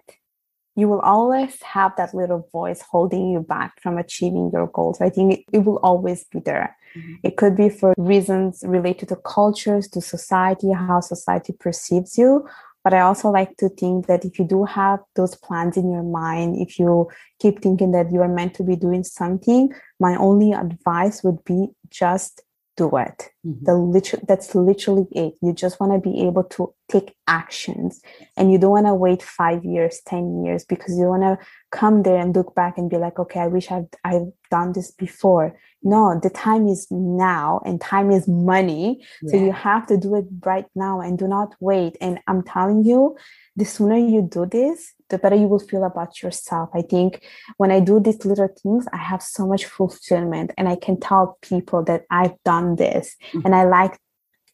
you 0.75 0.87
will 0.87 1.01
always 1.01 1.61
have 1.61 1.95
that 1.97 2.15
little 2.15 2.49
voice 2.51 2.81
holding 2.81 3.29
you 3.29 3.41
back 3.41 3.79
from 3.79 3.99
achieving 3.99 4.49
your 4.51 4.65
goals. 4.67 5.01
I 5.01 5.11
think 5.11 5.45
it, 5.53 5.65
will 5.65 5.79
always 5.83 6.23
be 6.25 6.39
there. 6.39 6.75
Mm-hmm. 6.95 7.13
It 7.21 7.37
could 7.37 7.55
be 7.55 7.69
for 7.69 7.93
reasons 7.97 8.63
related 8.65 9.09
to 9.09 9.17
cultures, 9.17 9.87
to 9.89 10.01
society, 10.01 10.71
how 10.71 11.01
society 11.01 11.53
perceives 11.59 12.17
you, 12.17 12.47
but 12.87 12.93
I 12.93 13.01
also 13.01 13.29
like 13.29 13.57
to 13.57 13.67
think 13.67 14.07
that 14.07 14.23
if 14.23 14.39
you 14.39 14.45
do 14.45 14.63
have 14.63 14.99
those 15.17 15.35
plans 15.35 15.75
in 15.75 15.91
your 15.91 16.03
mind, 16.03 16.55
if 16.55 16.79
you 16.79 17.09
keep 17.37 17.61
thinking 17.61 17.91
that 17.91 18.13
you 18.13 18.21
are 18.21 18.29
meant 18.29 18.53
to 18.53 18.63
be 18.63 18.77
doing 18.77 19.03
something, 19.03 19.73
my 19.99 20.15
only 20.15 20.53
advice 20.53 21.21
would 21.21 21.43
be 21.43 21.67
just 21.89 22.43
do 22.77 22.95
it. 22.95 23.29
Mm-hmm. 23.45 23.65
The 23.65 23.75
literal, 23.75 24.23
that's 24.25 24.55
literally 24.55 25.05
it. 25.11 25.33
You 25.41 25.51
just 25.51 25.81
want 25.81 25.91
to 25.91 25.99
be 25.99 26.21
able 26.25 26.45
to 26.45 26.73
take 26.89 27.15
actions 27.27 28.01
and 28.37 28.51
you 28.51 28.57
don't 28.57 28.71
want 28.71 28.85
to 28.85 28.93
wait 28.93 29.21
five 29.21 29.65
years, 29.65 30.01
10 30.05 30.43
years 30.45 30.63
because 30.63 30.97
you 30.97 31.05
want 31.05 31.23
to 31.23 31.37
come 31.71 32.03
there 32.03 32.17
and 32.17 32.35
look 32.35 32.55
back 32.55 32.77
and 32.77 32.89
be 32.89 32.97
like, 32.97 33.19
okay, 33.19 33.41
I 33.41 33.47
wish 33.47 33.71
I've, 33.71 33.87
I've 34.03 34.31
done 34.49 34.71
this 34.71 34.91
before. 34.91 35.57
No, 35.83 36.19
the 36.21 36.29
time 36.29 36.67
is 36.67 36.87
now 36.89 37.61
and 37.65 37.79
time 37.79 38.11
is 38.11 38.27
money. 38.27 39.05
Yeah. 39.21 39.31
So 39.31 39.45
you 39.45 39.51
have 39.51 39.85
to 39.87 39.97
do 39.97 40.15
it 40.15 40.25
right 40.45 40.65
now 40.75 41.01
and 41.01 41.17
do 41.17 41.27
not 41.27 41.55
wait. 41.59 41.97
And 41.99 42.19
I'm 42.27 42.43
telling 42.43 42.83
you, 42.83 43.17
the 43.55 43.65
sooner 43.65 43.97
you 43.97 44.21
do 44.21 44.45
this, 44.45 44.93
the 45.09 45.17
better 45.17 45.35
you 45.35 45.47
will 45.47 45.59
feel 45.59 45.83
about 45.83 46.21
yourself. 46.21 46.69
I 46.73 46.81
think 46.81 47.25
when 47.57 47.71
I 47.71 47.79
do 47.79 47.99
these 47.99 48.23
little 48.25 48.49
things, 48.61 48.85
I 48.93 48.97
have 48.97 49.21
so 49.21 49.47
much 49.47 49.65
fulfillment 49.65 50.51
and 50.57 50.69
I 50.69 50.75
can 50.75 50.99
tell 50.99 51.37
people 51.41 51.83
that 51.83 52.03
I've 52.09 52.41
done 52.43 52.75
this. 52.75 53.15
Mm-hmm. 53.31 53.41
And 53.45 53.55
I 53.55 53.63
like, 53.65 53.99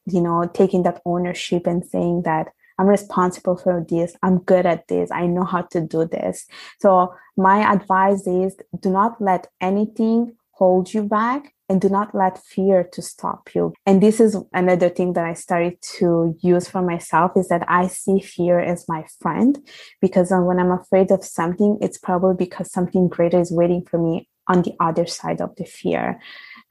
you 0.06 0.22
know, 0.22 0.50
taking 0.54 0.84
that 0.84 1.02
ownership 1.06 1.68
and 1.68 1.86
saying 1.86 2.24
that 2.24 2.48
I'm 2.80 2.88
responsible 2.88 3.56
for 3.56 3.86
this. 3.88 4.16
I'm 4.24 4.40
good 4.40 4.66
at 4.66 4.88
this. 4.88 5.12
I 5.12 5.28
know 5.28 5.44
how 5.44 5.62
to 5.72 5.82
do 5.82 6.06
this. 6.06 6.46
So 6.80 7.14
my 7.38 7.72
advice 7.72 8.26
is 8.28 8.56
do 8.80 8.90
not 8.90 9.22
let 9.22 9.48
anything 9.62 10.36
hold 10.52 10.94
you 10.94 11.04
back 11.04 11.54
and 11.70 11.82
do 11.82 11.90
not 11.90 12.14
let 12.14 12.38
fear 12.44 12.84
to 12.84 13.02
stop 13.02 13.56
you 13.56 13.74
and 13.86 14.04
this 14.04 14.20
is 14.20 14.38
another 14.54 14.90
thing 14.90 15.14
that 15.14 15.26
i 15.26 15.34
started 15.34 15.82
to 15.82 16.38
use 16.42 16.68
for 16.68 16.82
myself 16.82 17.32
is 17.36 17.48
that 17.48 17.66
i 17.68 17.88
see 17.88 18.20
fear 18.20 18.60
as 18.60 18.86
my 18.88 19.04
friend 19.20 19.60
because 20.00 20.30
when 20.32 20.60
i'm 20.60 20.72
afraid 20.72 21.10
of 21.10 21.24
something 21.24 21.78
it's 21.82 21.98
probably 21.98 22.36
because 22.46 22.72
something 22.72 23.08
greater 23.08 23.40
is 23.40 23.52
waiting 23.52 23.84
for 23.84 23.98
me 23.98 24.30
on 24.48 24.62
the 24.62 24.74
other 24.80 25.08
side 25.08 25.42
of 25.42 25.56
the 25.56 25.66
fear 25.66 26.20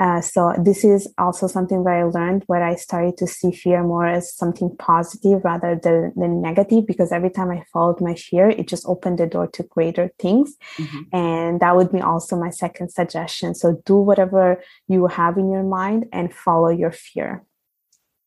uh, 0.01 0.21
so 0.21 0.55
this 0.59 0.85
is 0.85 1.13
also 1.19 1.47
something 1.47 1.85
that 1.85 1.95
I 1.95 2.05
learned 2.05 2.45
where 2.47 2.63
I 2.63 2.75
started 2.75 3.17
to 3.19 3.27
see 3.27 3.53
fear 3.53 3.83
more 3.83 4.07
as 4.07 4.35
something 4.35 4.75
positive 4.79 5.45
rather 5.45 5.79
than, 5.81 6.13
than 6.17 6.43
negative 6.43 6.87
because 6.87 7.13
every 7.13 7.31
time 7.31 7.51
I 7.51 7.65
followed 7.73 8.01
my 8.01 8.15
fear, 8.15 8.49
it 8.51 8.69
just 8.69 8.87
opened 8.87 9.19
the 9.19 9.27
door 9.27 9.47
to 9.49 9.63
greater 9.63 10.11
things. 10.19 10.57
Mm-hmm. 10.77 11.17
And 11.17 11.61
that 11.61 11.77
would 11.77 11.93
be 11.93 12.01
also 12.01 12.37
my 12.37 12.51
second 12.51 12.91
suggestion. 12.91 13.55
So 13.55 13.83
do 13.85 13.97
whatever 13.97 14.63
you 14.89 15.07
have 15.07 15.39
in 15.39 15.51
your 15.51 15.63
mind 15.63 16.07
and 16.13 16.35
follow 16.35 16.69
your 16.69 16.93
fear. 16.93 17.45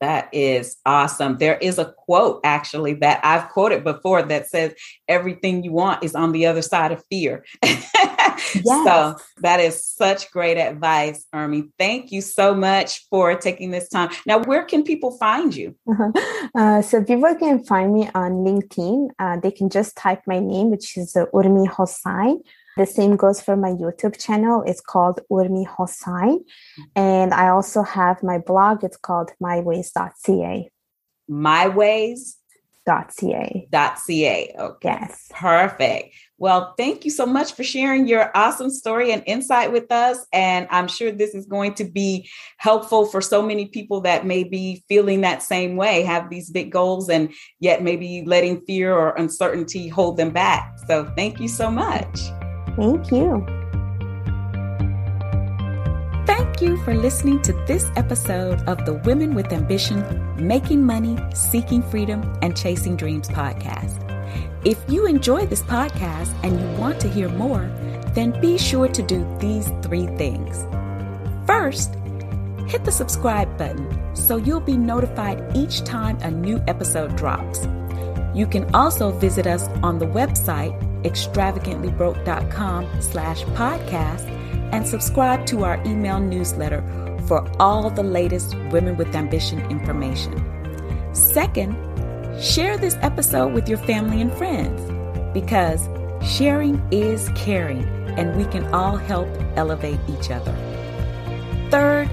That 0.01 0.30
is 0.34 0.75
awesome. 0.86 1.38
There 1.38 1.58
is 1.58 1.80
a 1.80 1.93
quote 1.97 2.41
actually 2.43 2.95
that 2.95 3.21
I've 3.23 3.49
quoted 3.49 3.84
before 3.84 4.21
that 4.23 4.47
says, 4.47 4.73
Everything 5.08 5.63
you 5.63 5.71
want 5.71 6.04
is 6.04 6.15
on 6.15 6.32
the 6.32 6.45
other 6.45 6.62
side 6.62 6.91
of 6.91 7.04
fear. 7.10 7.45
yes. 8.63 8.86
So 8.86 9.15
that 9.41 9.60
is 9.60 9.86
such 9.86 10.32
great 10.32 10.58
advice, 10.58 11.26
Urmi. 11.34 11.69
Thank 11.78 12.12
you 12.12 12.21
so 12.21 12.54
much 12.54 13.06
for 13.10 13.36
taking 13.36 13.71
this 13.71 13.89
time. 13.89 14.10
Now, 14.26 14.39
where 14.39 14.63
can 14.63 14.84
people 14.84 15.12
find 15.17 15.56
you? 15.56 15.76
Uh-huh. 15.89 16.12
Uh, 16.56 16.82
so 16.82 17.04
people 17.04 17.34
can 17.36 17.63
find 17.63 17.93
me 17.93 18.10
on 18.13 18.32
LinkedIn. 18.45 19.10
Uh, 19.19 19.39
they 19.39 19.52
can 19.52 19.69
just 19.69 19.95
type 19.95 20.21
my 20.28 20.39
name, 20.39 20.69
which 20.69 20.98
is 20.98 21.15
uh, 21.15 21.26
Urmi 21.34 21.67
Hossain 21.67 22.41
the 22.78 22.86
same 22.86 23.15
goes 23.15 23.41
for 23.41 23.56
my 23.56 23.69
YouTube 23.69 24.19
channel. 24.19 24.63
It's 24.65 24.82
called 24.82 25.21
Urmi 25.32 25.65
Hossain. 25.65 26.43
And 26.95 27.34
I 27.34 27.48
also 27.50 27.84
have 27.84 28.21
my 28.21 28.38
blog. 28.38 28.84
It's 28.84 28.98
called 28.98 29.32
myways.ca. 29.41 30.69
My 31.28 31.67
Ways? 31.67 32.38
.ca. 32.86 33.67
.ca. 33.71 34.56
Okay. 34.60 34.98
Yes. 35.02 35.28
Perfect. 35.32 36.15
Well, 36.38 36.74
thank 36.78 37.06
you 37.06 37.12
so 37.12 37.26
much 37.26 37.54
for 37.54 37.63
sharing 37.63 38.08
your 38.08 38.30
awesome 38.36 38.69
story 38.69 39.12
and 39.12 39.24
insight 39.26 39.71
with 39.71 39.89
us. 39.91 40.26
And 40.34 40.67
I'm 40.69 40.88
sure 40.88 41.12
this 41.12 41.34
is 41.34 41.45
going 41.45 41.76
to 41.76 41.86
be 41.86 42.30
helpful 42.58 43.06
for 43.06 43.21
so 43.21 43.41
many 43.41 43.67
people 43.67 44.02
that 44.02 44.26
may 44.26 44.43
be 44.43 44.84
feeling 44.89 45.21
that 45.21 45.41
same 45.41 45.78
way, 45.78 46.04
have 46.04 46.30
these 46.30 46.50
big 46.50 46.71
goals, 46.71 47.10
and 47.10 47.34
yet 47.60 47.84
maybe 47.84 48.24
letting 48.26 48.62
fear 48.65 48.93
or 48.93 49.15
uncertainty 49.15 49.88
hold 49.88 50.17
them 50.17 50.32
back. 50.32 50.78
So 50.88 51.10
thank 51.15 51.39
you 51.39 51.48
so 51.48 51.71
much. 51.71 52.19
Thank 52.76 53.12
you. 53.12 53.45
Thank 56.56 56.70
you 56.70 56.84
for 56.86 56.96
listening 56.96 57.41
to 57.41 57.52
this 57.68 57.91
episode 57.98 58.62
of 58.62 58.86
the 58.86 58.94
Women 58.94 59.36
with 59.36 59.52
Ambition 59.52 60.02
Making 60.38 60.86
Money, 60.86 61.18
Seeking 61.34 61.84
Freedom, 61.84 62.34
and 62.41 62.56
Chasing 62.56 62.96
Dreams 62.96 63.28
podcast. 63.28 64.00
If 64.63 64.82
you 64.88 65.06
enjoy 65.06 65.48
this 65.48 65.62
podcast 65.63 66.34
and 66.44 66.58
you 66.58 66.80
want 66.80 67.02
to 67.02 67.10
hear 67.10 67.28
more, 67.28 67.70
then 68.13 68.39
be 68.39 68.58
sure 68.58 68.88
to 68.88 69.04
do 69.04 69.28
these 69.41 69.70
three 69.82 70.08
things. 70.15 70.63
First, 71.46 71.96
hit 72.68 72.86
the 72.86 72.91
subscribe 72.91 73.58
button 73.58 74.15
so 74.15 74.38
you'll 74.38 74.62
be 74.62 74.78
notified 74.78 75.58
each 75.58 75.84
time 75.84 76.18
a 76.22 76.32
new 76.32 76.63
episode 76.70 77.18
drops. 77.18 77.68
You 78.34 78.48
can 78.48 78.74
also 78.74 79.12
visit 79.12 79.46
us 79.46 79.63
on 79.84 80.00
the 80.00 80.08
website 80.08 80.74
extravagantlybroke.com 81.04 83.02
slash 83.02 83.44
podcast 83.44 84.44
and 84.71 84.88
subscribe 84.88 85.45
to 85.47 85.63
our 85.63 85.82
email 85.86 86.19
newsletter 86.19 86.84
for 87.28 87.45
all 87.60 87.89
the 87.89 88.04
latest 88.04 88.56
Women 88.71 88.97
with 88.97 89.15
Ambition 89.15 89.60
information. 89.71 90.34
Second, 91.13 91.75
share 92.41 92.78
this 92.78 92.97
episode 93.01 93.54
with 93.54 93.67
your 93.67 93.78
family 93.80 94.21
and 94.21 94.32
friends 94.34 94.82
because 95.34 95.88
sharing 96.25 96.82
is 96.91 97.30
caring 97.36 97.84
and 98.17 98.36
we 98.36 98.45
can 98.45 98.65
all 98.73 98.97
help 98.97 99.28
elevate 99.56 99.99
each 100.08 100.32
other. 100.32 100.54
Third, 101.69 102.10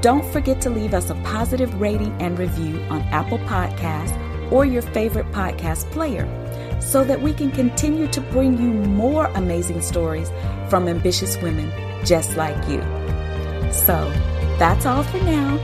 don't 0.00 0.24
forget 0.32 0.60
to 0.62 0.70
leave 0.70 0.94
us 0.94 1.10
a 1.10 1.14
positive 1.16 1.80
rating 1.80 2.12
and 2.20 2.38
review 2.38 2.80
on 2.88 3.00
Apple 3.02 3.38
Podcasts 3.38 4.27
or 4.50 4.64
your 4.64 4.82
favorite 4.82 5.30
podcast 5.32 5.90
player 5.90 6.26
so 6.80 7.04
that 7.04 7.20
we 7.20 7.32
can 7.32 7.50
continue 7.50 8.06
to 8.08 8.20
bring 8.20 8.56
you 8.60 8.68
more 8.68 9.26
amazing 9.34 9.82
stories 9.82 10.30
from 10.68 10.88
ambitious 10.88 11.36
women 11.42 11.70
just 12.04 12.36
like 12.36 12.56
you. 12.68 12.80
So 13.72 14.10
that's 14.58 14.86
all 14.86 15.02
for 15.02 15.18
now. 15.18 15.56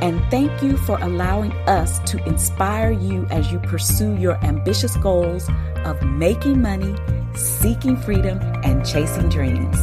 And 0.00 0.22
thank 0.30 0.62
you 0.62 0.76
for 0.76 0.98
allowing 1.00 1.52
us 1.66 1.98
to 2.10 2.24
inspire 2.24 2.92
you 2.92 3.26
as 3.30 3.50
you 3.50 3.58
pursue 3.58 4.16
your 4.16 4.36
ambitious 4.44 4.96
goals 4.98 5.48
of 5.84 6.00
making 6.04 6.62
money, 6.62 6.94
seeking 7.34 7.96
freedom, 7.96 8.38
and 8.62 8.86
chasing 8.86 9.28
dreams. 9.28 9.76